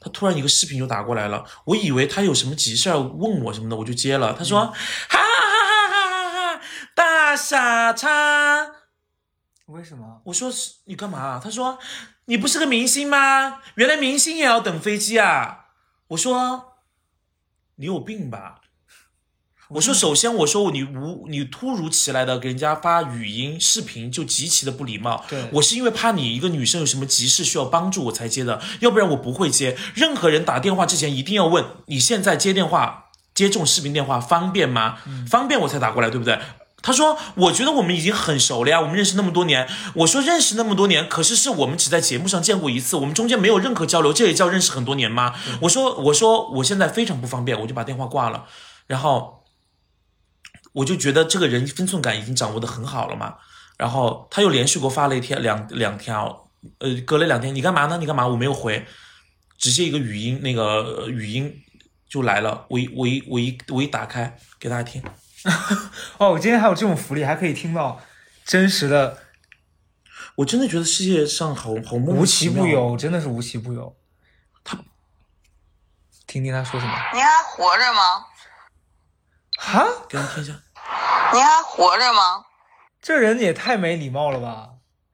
[0.00, 4.32] 他突然一个视频就打过来了，我以为他有什么急事儿问我什么的，我就接了。
[4.32, 4.72] 他说哈
[5.10, 6.60] 哈哈哈哈哈，
[6.94, 8.72] 大傻叉。
[9.66, 10.20] 为什么？
[10.24, 11.38] 我说是你干嘛？
[11.38, 11.78] 他说
[12.24, 13.60] 你不是个明星吗？
[13.74, 15.66] 原来明星也要等飞机啊！
[16.08, 16.78] 我说
[17.76, 18.62] 你有病吧？
[19.70, 25.24] 我说首先我说你无你突如其来的给人家发语音视频就极其的不礼貌。
[25.28, 29.76] 对我是因为怕你一个女生有什么急事需要帮助我才接的，要不然我不会接。
[29.94, 34.96] 任何人打电话之前一定要问你现在接电话接这种视频电话方便吗？
[35.28, 36.38] 方便我才打过来，对不对？
[36.82, 48.46] 他说：“我觉得我们已经很熟了呀，我们认识那么多年。”我说：“认识那么多年，可是是我们只在节目上见过一次，我们中间没有任何交流，这也叫认识很多年吗？”我说：“我说我现在非常不方便，我就把电话挂了。”
[48.88, 49.39] 然后
[50.72, 53.36] 我就觉得这个人分寸感已经掌握的很好了嘛。
[53.76, 56.50] 然后他又连续给我发了一天两两条，
[56.80, 57.96] 呃，隔了两天，你干嘛呢？
[57.96, 58.26] 你干嘛？
[58.26, 58.86] 我没有回，
[59.56, 61.62] 直接一个语音，那个呃语音
[62.08, 62.66] 就来了。
[62.68, 65.02] 我一我一我一我一打开给大家听。
[66.18, 67.98] 哦，我今天还有这种福利，还可以听到
[68.44, 69.16] 真实的，
[70.34, 73.96] 我真的觉得世界上好好莫无奇不有，真的是无奇不有。
[74.62, 74.78] 他
[76.26, 76.92] 听听他说什么？
[77.14, 78.26] 你还活着吗？
[79.62, 80.54] 哈，给大家听一下。
[81.34, 82.42] 你还活着吗？
[83.02, 84.70] 这人也太没礼貌了吧！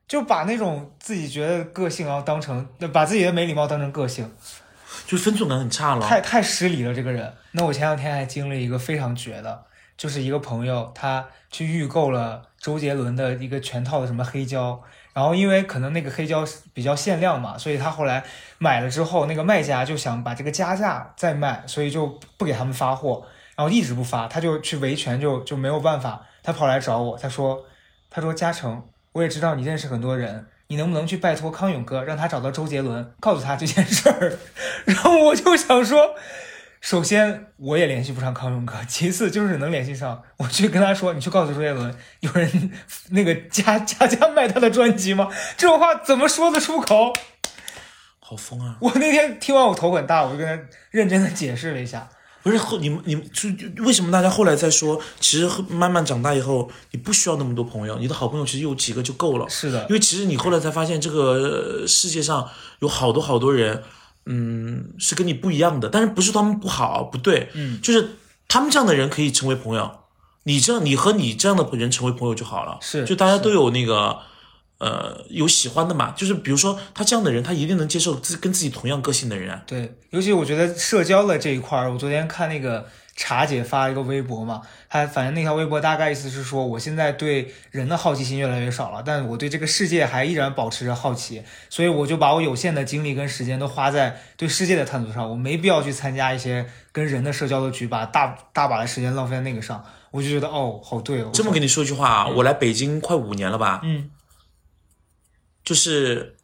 [0.06, 4.32] 就把那种自己觉得个性，然后当成把自己的没礼貌当成个性，
[5.04, 6.06] 就是分寸感很差了。
[6.06, 6.94] 太太失礼了。
[6.94, 7.34] 这个人。
[7.50, 9.64] 那我前两天还经历一个非常绝的，
[9.96, 14.80] 就是一个朋友他去预购了周杰伦的一个全套的什么黑胶，
[15.12, 18.24] 然后因为可能那个黑胶比较限量嘛，所以他后来
[18.58, 23.26] 买了之后，那个卖家就想把这个加价再卖，所以就不给他们发货，
[23.56, 27.64] 然后一直不发，他就去维权就就没有办法，他跑来找我，他说
[28.08, 30.46] 他说嘉诚，我也知道你认识很多人。
[30.68, 34.36] 你能不能去拜托康永哥，让他找到周杰伦，告诉他这件事儿？
[34.84, 36.16] 然后我就想说，
[36.80, 42.72] 首先我也联系不上康永哥，其次就是能联系上，我去跟他说，你去告诉周杰伦，有人
[43.10, 45.30] 那个加加价卖他的专辑吗？
[45.56, 47.12] 这种话怎么说得出口？
[48.18, 48.76] 好疯啊！
[48.80, 52.08] 我那天听完我头很大，我就跟他认真的解释了一下。
[52.46, 59.48] 不是后你们你们就就为什么大家后来在说，其实慢慢长大以后，你不需要那么多朋友，你的好朋友其实有几个就够了。
[59.48, 63.82] 是的因为其实你后来才发现，这个呃世界上有好多好多人，
[64.26, 68.10] 嗯，是跟你不一样的，但是不是他们不好，不对，嗯，就是
[68.46, 69.90] 他们这样的人可以成为朋友，
[70.44, 74.20] 你这样你和你这样的人成为朋友就好了，是就大家都有那个。
[74.78, 76.12] 呃，有喜欢的嘛？
[76.16, 79.62] 就是比如说他这样的人，他一定能接受自跟自己同样个性的人啊。
[79.66, 84.60] 对，尤其我觉得社交的这一块儿，我昨天看那个茶姐发了一个微博嘛，
[84.90, 101.30] 她反正那条微博大概意思是说，我现在对人的好奇心越来越少了，但我对这个世界还依然保持着好奇，所以我就把我有限的精力跟时间都花在对世界的探索上，我没必要去参加一些跟人的社交的局，把大大把的时间浪费在那个上，我就觉得哦，好对哦。
[101.32, 103.80] 这么跟你说一句话啊，我来北京快五年了吧？
[103.82, 104.10] 嗯
[105.66, 106.36] 就是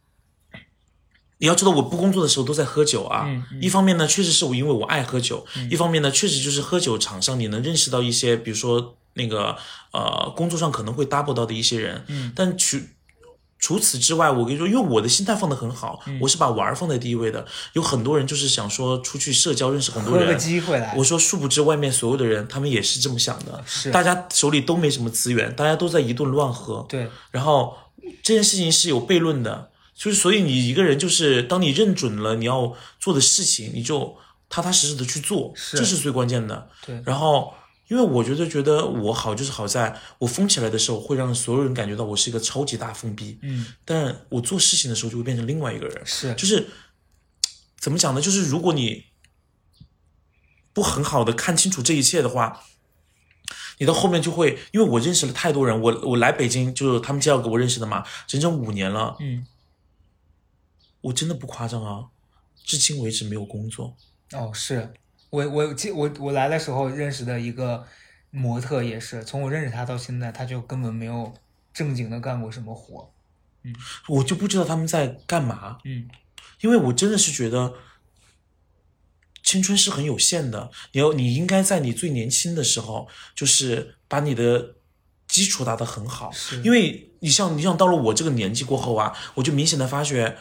[1.38, 3.24] 你要知道，我不工作的时候都在喝酒啊。
[3.26, 9.56] 嗯一方面呢，确实是我因为我爱喝酒；一方面呢，确实就是喝酒场上你能认识到一些，比如说那个
[9.92, 12.04] 呃工作上可能会 double 到的一些人。
[12.08, 12.78] 嗯，但除
[13.58, 17.46] 除此之外，我跟你说，因为我的心态放得很好，嗯我是把玩儿放在第一位的。
[17.74, 20.36] 有很多人就是想说出去社交，认识很多人。
[20.36, 23.62] 机会来，我说，殊不知外面所有的人，他们也是这么想的。
[23.64, 26.84] 是大家手里都没什么资源，大家都在一顿乱喝。
[26.88, 27.76] 对，然后
[28.22, 34.16] 这件事情是有悖论的，就是所以你一个人就是当你认准了你要做的事情，你就
[34.48, 36.70] 踏踏实实的去做，是这是最关键的。
[36.86, 37.52] 对然后
[37.88, 46.68] 因为我觉得觉得我好就是好在我疯起来的时候会让所有人感觉到我是一个超级大疯逼，嗯，但我做事情的时候就会变成另外一个人，是就是
[47.80, 48.20] 怎么讲呢？
[48.20, 49.06] 就是如果你
[50.72, 52.62] 不很好的看清楚这一切的话。
[53.82, 59.44] 你到后面就会，因为我认识了太多人，我我来北京就是他们介绍给我认识的嘛，整整五年了，嗯，
[61.00, 62.06] 我真的不夸张啊，
[62.64, 63.96] 至今为止没有工作。
[64.30, 64.94] 哦，是
[65.30, 67.84] 我我记我我来的时候认识的一个
[68.30, 71.34] 模特也是，从我认识他到现在，他就根本没有
[71.74, 73.10] 正经的干过什么活。
[73.64, 73.74] 嗯
[74.06, 76.08] 我就不知道他们在干嘛，嗯，
[76.60, 77.74] 因为我真的是觉得
[79.52, 84.76] 青春是很有限的，你要你应该在你最年轻的时候，就是把你的
[85.28, 86.30] 基础打得很好，
[86.64, 90.38] 因为你像你像到了我这个年纪过后啊，我就明显的发觉。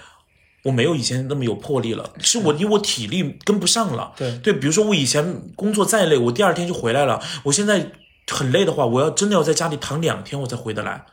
[0.64, 4.14] 我没有以前那么有魄力了，是我因为我体力跟不上了。
[4.16, 7.20] 对对，比如说我以前工作再累，我第二天就回来了。
[7.46, 7.92] 我现在
[8.28, 11.04] 很累的话，我要真的要在家里躺两天，我才回得来，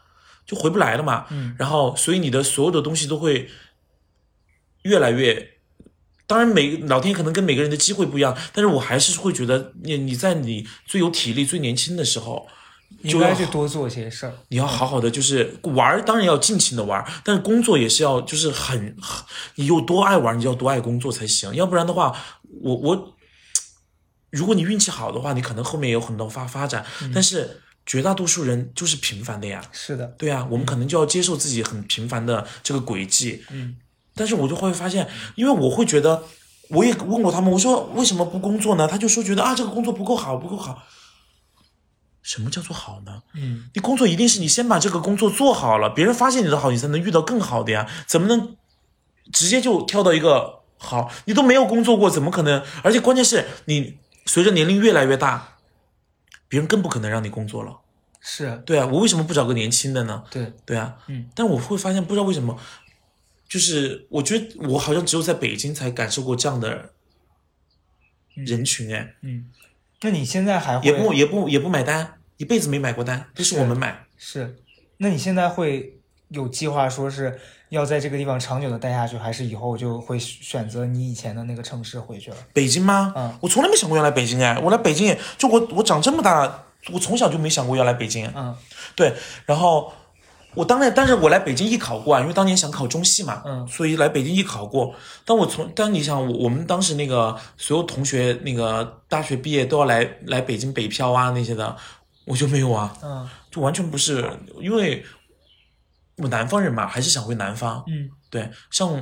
[0.45, 1.25] 就回不来了嘛。
[1.31, 3.49] 嗯，然后所以你的所有的东西都会
[4.83, 5.58] 越来越。
[6.29, 12.47] 当然每，老天可能跟每个人的机会不一样，但是我还是会觉得你你在你最有体力、最年轻的时候，
[13.03, 14.35] 应该去多做些事儿。
[14.49, 19.25] 你要好好的，就是玩儿，当然要尽情的玩儿，但是工作也是要，就是很，很
[19.55, 22.15] 你有多爱玩儿，你就要多爱工作才行，要不然的话，
[22.63, 23.15] 我我，
[24.31, 33.77] 如果你运气好的话，你可能后面有很多发发展，但是绝大多数人就是平凡的呀，是的，对啊，我们可能就要接受自己很平凡的这个轨迹，嗯，
[34.19, 36.25] 但是我就会发现，因为我会觉得，
[36.71, 38.89] 我也问过他们，我说为什么不工作呢？
[38.89, 40.83] 他就说觉得啊，这个工作不够好，不够好。
[42.21, 43.23] 什么叫做好呢？
[43.35, 47.89] 嗯，你工作一定是你先把这个工作做好了，别人发现你的好，你才能遇到更好的呀。
[48.07, 48.57] 怎么能
[49.33, 51.11] 直接就跳到一个好？
[51.25, 52.63] 你都没有工作过，怎么可能？
[52.83, 53.97] 而且关键是你
[54.27, 55.57] 随着年龄越来越大，
[56.49, 57.79] 别人更不可能让你工作了。
[58.21, 60.23] 是对啊，我为什么不找个年轻的呢？
[60.31, 62.59] 对，对啊，嗯，但我会发现，不知道为什么，
[63.49, 66.91] 就是我觉得我好像只有在北京才感受过这样的
[68.35, 69.51] 人群，哎、嗯。
[70.01, 74.07] 那你现在还会也不也不也不买单，一辈子没买过单，都是我们买。
[74.17, 74.57] 是？
[74.99, 77.41] 那你现在会有计划说是
[77.71, 82.37] 要在这个地方长久的待下去，还是以后就会选择你以前的那个城市回去了？
[82.53, 83.13] 北京吗？
[83.17, 88.31] 嗯我从来没想过要来北京哎，我来北京也就我我长这么大，我从小就没想过要来北京。
[88.37, 88.57] 嗯
[88.95, 89.13] 对，
[89.47, 89.93] 然后
[90.59, 94.93] 我当然，但是我来北京艺考过啊，因为当年想考中戏嘛，嗯所以来北京艺考过。
[95.25, 101.77] 但我从，但你想，我我们当时那个所有同学那个大学毕业都要来来北京北漂啊那些的，
[102.25, 104.29] 我就没有啊，嗯就完全不是，
[104.61, 105.05] 因为
[106.17, 107.85] 我南方人嘛，还是想回南方。
[107.87, 109.01] 嗯对，像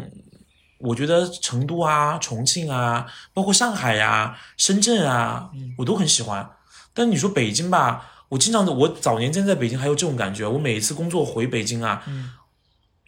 [0.79, 6.51] 我觉得成都啊、重庆啊，包括上海呀、深圳啊，我都很喜欢。
[6.93, 12.33] 但你说北京吧，我经常的，我早年间在北京还有这种感觉，我每一次工作回北京啊，嗯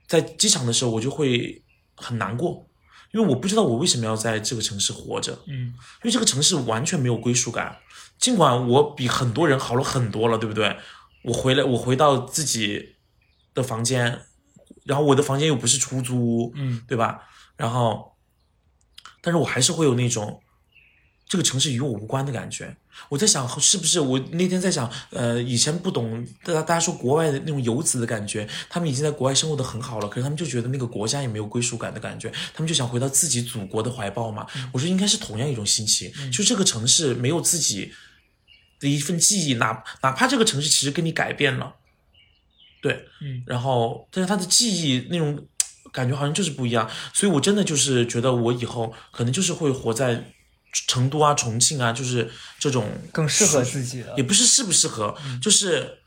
[0.07, 1.63] 在机场的时候我就会
[1.95, 2.67] 很难过，
[3.13, 7.79] 因为我不知道我为什么要在这个城市活着，嗯因为这个城市完全没有归属感。
[8.19, 10.77] 尽管我比很多人好了很多了，对不对？
[11.25, 12.97] 我回来，我回到自己
[13.55, 14.23] 的房间，
[14.85, 17.23] 然后我的房间又不是出租屋，嗯对吧？
[17.57, 18.17] 然后，
[19.21, 20.41] 但是我还是会有那种
[21.29, 22.75] 这个城市与我无关的感觉。
[23.09, 34.45] 我在想，是不是我那天在想，呃，以前不懂，大家大家说国外的那种游子的感觉，他们已经在国外生活的很好了，可是他们就觉得那个国家也没有归属感的感觉，他们就想回到自己祖国的怀抱嘛。
[34.73, 37.93] 我说应该是同样一种心情，就这个城市没有自己
[38.81, 41.75] 的一份记忆，哪哪怕这个城市其实跟你改变了，
[42.83, 45.47] 对，嗯，然后但是他的记忆那种
[45.93, 50.33] 感觉好像就是不一样，所以我真的就是觉得我以后可能就是会活在
[50.73, 54.23] 成都啊、重庆啊，就是这种更适合自己的也。
[54.23, 55.99] 不是适不适合，就是，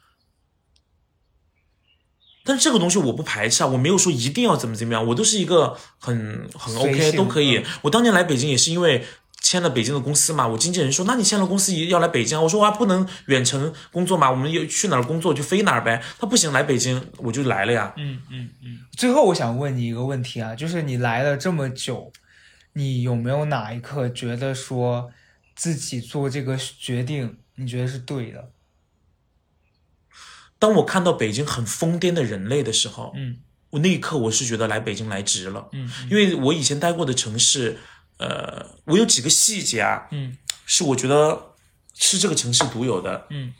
[2.43, 7.65] 但是这个东西我不排斥啊，我没有说一定要怎么怎么样，我都是一个很很 OK 都可以嗯。
[7.83, 9.05] 我当年来北京也是因为。
[9.43, 12.41] 签了北京的公司嘛，我经纪人说，那你签了公司也要来北京啊？
[12.41, 16.01] 我说我还不能远程工作嘛，我们也去哪儿工作就飞哪儿呗。
[16.19, 17.91] 他不行，来北京我就来了呀。
[17.97, 18.79] 嗯嗯嗯。
[18.95, 22.13] 最后我想问你一个问题啊，就是你来了这么久，
[22.73, 25.11] 你有没有哪一刻觉得说
[25.55, 28.51] 自己做这个决定，你觉得是对的？
[30.57, 33.39] 当我看到北京很疯癫的人类的时候，嗯
[33.71, 37.79] 我那一刻我是觉得来北京来值了，嗯因为我以前待过的城市，
[38.17, 41.55] 呃，我有几个细节啊，嗯是我觉得
[41.93, 43.27] 是这个城市独有的。
[43.29, 43.53] 嗯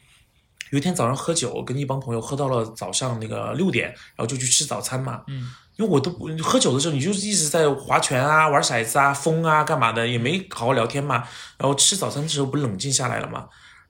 [0.71, 5.21] 有一天早上喝酒，跟一帮朋友喝到了早上那个六点，然后就去吃早餐嘛。
[5.27, 11.27] 嗯因为我都不喝酒的时候，你就是一直在划拳啊、玩骰子啊、疯啊、干嘛的，也没好好聊天嘛。
[11.57, 13.47] 然后吃早餐的时候不冷静下来了嘛，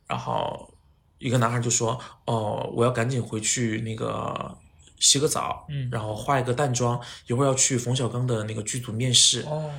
[0.08, 0.74] 然后
[1.18, 4.58] 一个男孩就说：“哦，我要赶紧回去那个
[5.00, 9.42] 洗个澡，嗯然后化一个淡妆，一会儿要去冯小刚的那个剧组面试。
[9.42, 9.70] 哦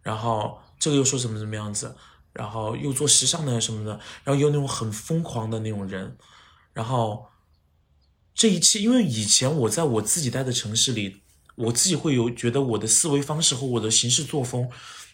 [0.00, 1.94] 然后这个又说怎么怎么样子，
[2.32, 3.90] 然后又做时尚的什么的，
[4.24, 6.16] 然后也有那种很疯狂的那种人，
[6.72, 7.26] 然后
[8.34, 11.20] 这一切，因为以前我在我自己待的城市里，
[11.58, 14.68] 我自己会有觉得我的思维方式和我的行事作风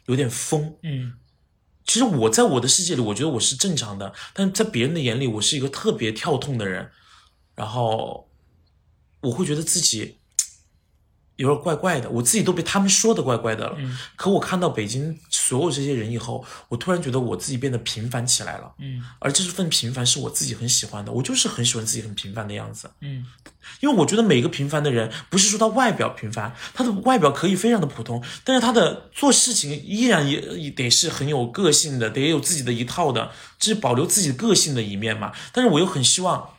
[0.07, 0.76] 有点疯。
[0.82, 1.14] 嗯
[1.86, 6.90] 其实我在我的世界里，我觉得我是正常的，但在别人的眼里，我是一个特别跳痛的人，
[7.55, 8.26] 然后
[9.20, 10.16] 我会觉得自己
[11.37, 13.76] 有点怪怪的，我自己都被他们说的怪怪的了。
[13.78, 22.91] 嗯可我看到北京所有这些人以后，我突然觉得我自己变得平凡起来了，嗯而这份平凡是我自己很喜欢的，我就是很喜欢自己很平凡的样子。
[23.01, 23.26] 嗯
[23.80, 35.32] 因为我觉得每个平凡的人，不是说他外表平凡，他的外表可以非常的普通，但是他的做事情依然也也得是很有个性的，得有自己的一套的，这是保留自己个性的一面嘛。
[35.51, 36.51] 但是我又很希望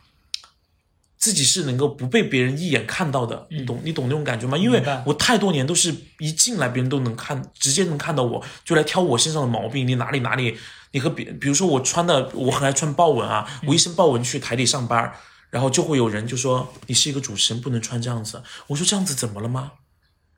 [1.18, 4.56] 自己是能够不被别人一眼看到的，你懂你懂那种感觉吗？
[4.56, 10.56] 因为我太多年都是一进来别人都能看，直接能看到我，就来挑我身上的毛病，你哪里哪里，
[10.92, 15.12] 你和别，比如说我穿的，我很爱穿豹纹啊，我一身豹纹去台里上班。
[15.48, 18.42] 然后就会有人就说你是一个主持人，不能穿这样子。
[18.66, 19.72] 我说这样子怎么了吗？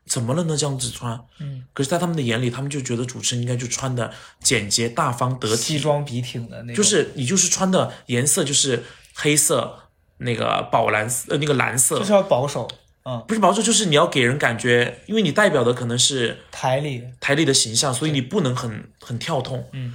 [0.06, 0.56] 怎么了呢？
[0.56, 9.87] 这样子穿，嗯，可是，在他们的眼里，他们就觉得主持人应该就穿的简洁、大方、得体，西装笔挺的那种，就是你就是穿的颜色就是黑色，
[10.18, 12.68] 那个宝蓝色，呃，那个蓝色，就是要保守，
[13.04, 19.68] 嗯，不是保守，就是你要给人感觉，因为你代表的可能是台里，台里的形象，所以你不能很很跳痛。
[19.72, 19.94] 嗯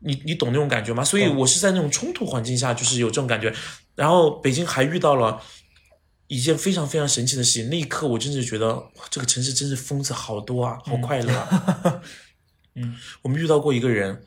[0.00, 1.02] 你你懂那种感觉吗？
[1.02, 3.52] 所以我是在那种冲突环境下，就是有这种感觉。
[3.94, 5.40] 然后北京还遇到了
[6.28, 12.02] 一件非常非常神奇的事情，那一刻我真是觉得哇这个城市真是疯子好多啊，好快乐、啊。
[12.76, 14.22] 嗯我们遇到过一个人，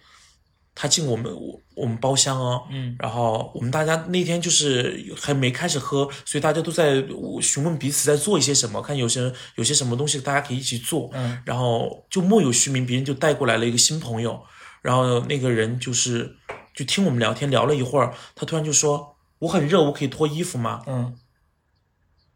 [0.73, 7.03] 他进我们我我们包厢哦，嗯然后我们大家那天就是还没开始喝，所以大家都在
[7.41, 14.43] 询问彼此在做一些什么，看有些人有些什么东西大家可以一起做，嗯然后就莫有虚名，别人就带过来了一个新朋友，
[14.81, 16.35] 然后那个人就是
[16.75, 20.83] 就听我们聊天聊了一会儿，他突然就说我很热，我可以脱衣服吗？
[20.87, 21.17] 嗯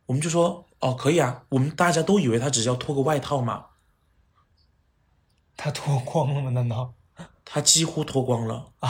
[0.05, 3.65] 我们就说哦可以啊，我们大家都以为他只是要脱个外套嘛，
[5.55, 6.49] 他脱光了吗？
[6.51, 6.93] 难道？
[7.45, 8.89] 他几乎脱光了啊，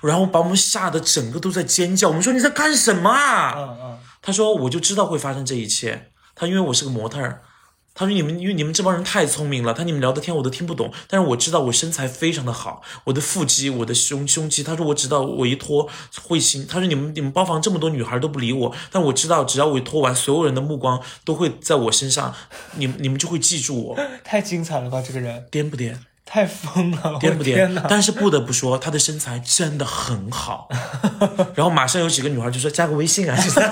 [0.00, 3.54] 然后把我们吓得整个都在尖叫，我们说你在干什么啊？
[3.56, 6.10] 嗯嗯他说我就知道会发生这一切。
[6.34, 7.42] 他因为我是个模特儿，
[7.92, 14.62] 他说你们因为你们这帮人太聪明了，他你们聊的天我都听不懂，但是我知道我身材非常的好，我的腹肌，我的胸胸肌。
[14.62, 15.88] 他说我知道我一脱
[16.22, 16.66] 会心。
[16.66, 22.34] 他说你们你们包房这么多女孩都不理我，但我知道只要我一脱完，所有人的目光都会在我身上，
[22.76, 25.02] 你们你们就会记住我， 太精彩了吧！
[25.06, 25.98] 这个人颠不颠？
[26.24, 27.74] 太疯了，我 颠不颠？
[27.88, 30.68] 但是不得不说，他的身材真的很好。
[31.54, 33.60] 然后马上有几个女孩就说加个微信啊，就是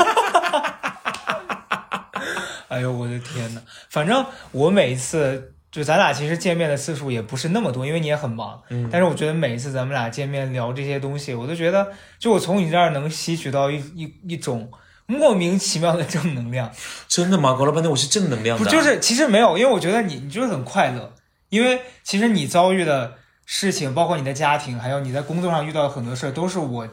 [2.69, 8.61] 哎呦我的天呐，反正我每一次就咱俩其实见面的次数也不是那么多，因为你也很忙。
[8.71, 14.71] 嗯，但是我觉得每一次咱们俩见面聊这些东西，我都觉得就我从你这儿能吸取到一一一种
[15.07, 16.71] 莫名其妙的正能量。
[17.09, 17.55] 真的吗？
[17.59, 21.13] 搞了半天我是正能量的，不就是其实没有，因为我觉得你你就是很快乐，
[21.51, 26.89] 因为其实你遭遇的事情，包括你的家庭，还有你在工作上遇到的很多事儿，都是我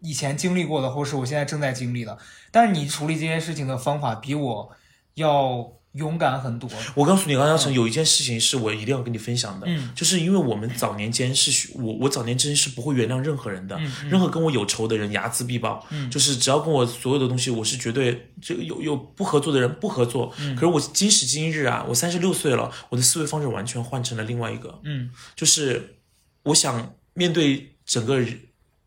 [0.00, 2.16] 以前经历过的，或是我现在正在经历的。
[2.50, 4.72] 但是你处理这些事情的方法比我
[5.14, 6.70] 要勇敢很多。
[6.94, 9.90] 我告诉你，王嘉诚有一件事情是我一定要跟你分享的，嗯。
[9.94, 20.32] 就是因为我们早年间是我我早年间是不会原谅任何人的，嗯任何跟我有仇的人睚眦必报，就是只要跟我所有的东西，我是绝对这个有有不合作的人不合作。
[20.38, 20.54] 嗯。
[20.54, 25.10] 可是我今时今日啊，我三十六岁了，我的思维方式完全换成了另外一个，嗯。
[25.34, 25.96] 就是
[26.44, 28.38] 我想面对整个人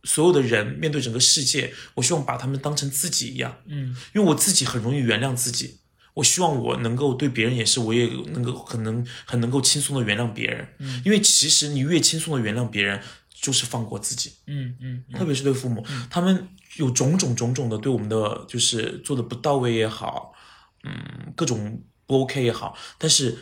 [0.03, 3.95] 所有的人，面对整个世界，我希望把他们当成自己一样，嗯。
[4.13, 5.80] 因为我自己很容易原谅自己。
[6.13, 11.01] 我希望我能够对别人也是，我也能够很能很能够轻松的原谅别人，嗯。
[11.05, 13.01] 因为其实你越轻松的原谅别人，
[13.33, 20.33] 就是放过自己，嗯嗯特别是对父母，他们有种种种种的对我们的就是做的不到位也好，
[20.83, 23.37] 嗯，各种不 OK 也好，但是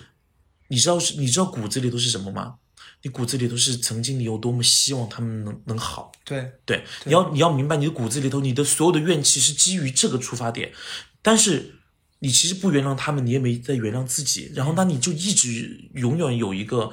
[0.67, 2.55] 你知道是你知道骨子里都是什么吗？
[3.01, 10.73] 你骨子里都是曾经你有多么希望他们能能好，对，对，你要你要明白，你的骨子里头，你的所有的怨气是基于这个出发点，
[11.21, 11.78] 但是
[12.19, 16.91] 你其实不原谅他们，你也没在原谅自己，然后那你就一直永远有一个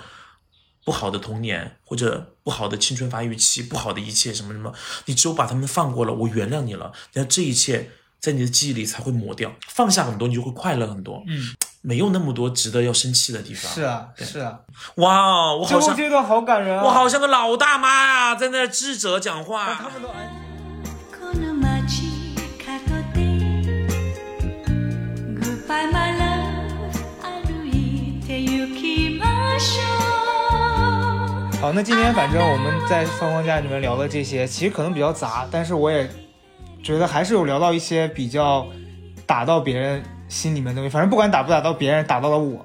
[0.85, 4.73] 不好的童年或者不好的青春发育期，不好的一切什么什么，
[5.07, 7.91] 你只有把他们放过了，我原谅你了，然后这一切
[8.21, 13.73] 在你的记忆里才会抹掉，放下很多，你就会快乐很多，嗯，没有那么多值得要生气的地方。
[13.73, 14.61] 是啊是啊，
[14.97, 16.85] 哇，我好像这段好感人啊！
[16.85, 19.75] 我好像个老大妈呀、在那儿智者讲话。
[19.75, 20.46] 他们都安。
[25.66, 26.94] Goodbye my love
[27.24, 29.82] 歩いて行きましょ
[31.58, 36.08] う好，那今天反正我们在放放假里面聊的这些，其实可能比较杂，但是我也
[36.84, 38.68] 觉得还是有聊到一些比较
[39.26, 40.90] 打到别人心里面的东西。
[40.90, 42.64] 反正不管打不打到别人，打到了我，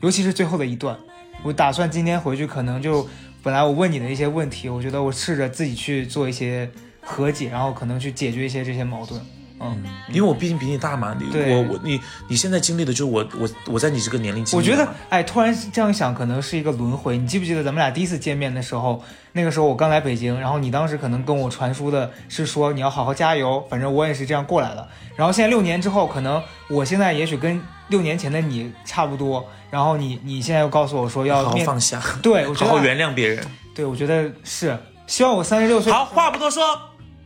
[0.00, 0.96] 尤其是最后的一段，
[1.42, 3.08] 我打算今天回去可能就
[3.42, 6.70] 本来我问你的一些问题，我觉得我试着自己去做一些
[7.00, 9.20] 和解，然后可能去解决一些这些矛盾。
[9.59, 17.17] 嗯，因为我毕竟比你大嘛，你对我我你你现在经历的就是我我我在你这个年龄经我觉得哎，突然这样想，可能是一个轮回。
[17.17, 19.03] 你记不记得咱们俩第一次见面的时候？
[19.33, 24.87] 那个时候我刚来北京，然后你当时可能跟我传输的是说你要好好加油，反正我也是这样过来的。
[25.15, 29.45] 然后现在六年之后，可能我现在也许跟六年前的你差不多。
[29.69, 33.45] 然后你你现在又告诉我说要好好放下，对，我 觉得好好原谅别人。
[33.75, 34.77] 对，我觉得是。
[35.07, 36.63] 希望我三十六岁好，话不多说，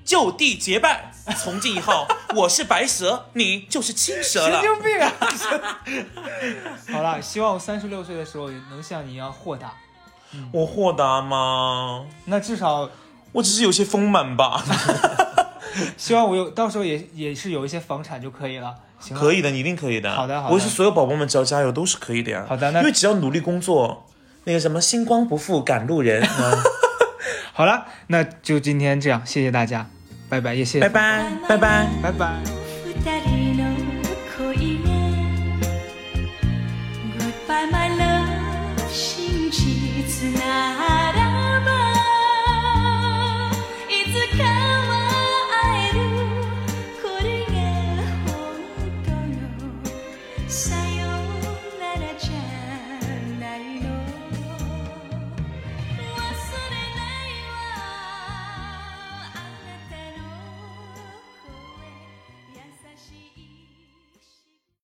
[0.04, 1.11] 就地结拜。
[1.38, 4.62] 从今以后，我是白蛇，你就是青蛇神。
[4.62, 5.14] 经病啊！
[6.92, 9.74] 好了，希望我三十六岁的时候也能像你一样豁达。
[10.52, 12.06] 我豁达吗？
[12.26, 12.90] 那至少
[13.34, 14.64] 我只是有些丰满吧。
[15.96, 18.76] 希望我有到时候也也是有一些房产就可以了。
[19.00, 20.14] 行了可以的，你一定可以的。
[20.14, 22.46] 好的好的我是所有宝宝们，只要加油都是可以的呀。
[22.48, 24.06] 好的那因为只要努力工作，
[24.44, 26.22] 那个什么星光不负赶路人。
[26.24, 26.64] 嗯
[27.54, 29.90] 好了，那就今天这样，谢谢大家，
[30.32, 31.88] 拜拜，也谢谢，拜拜，拜拜。
[32.02, 32.61] 拜拜。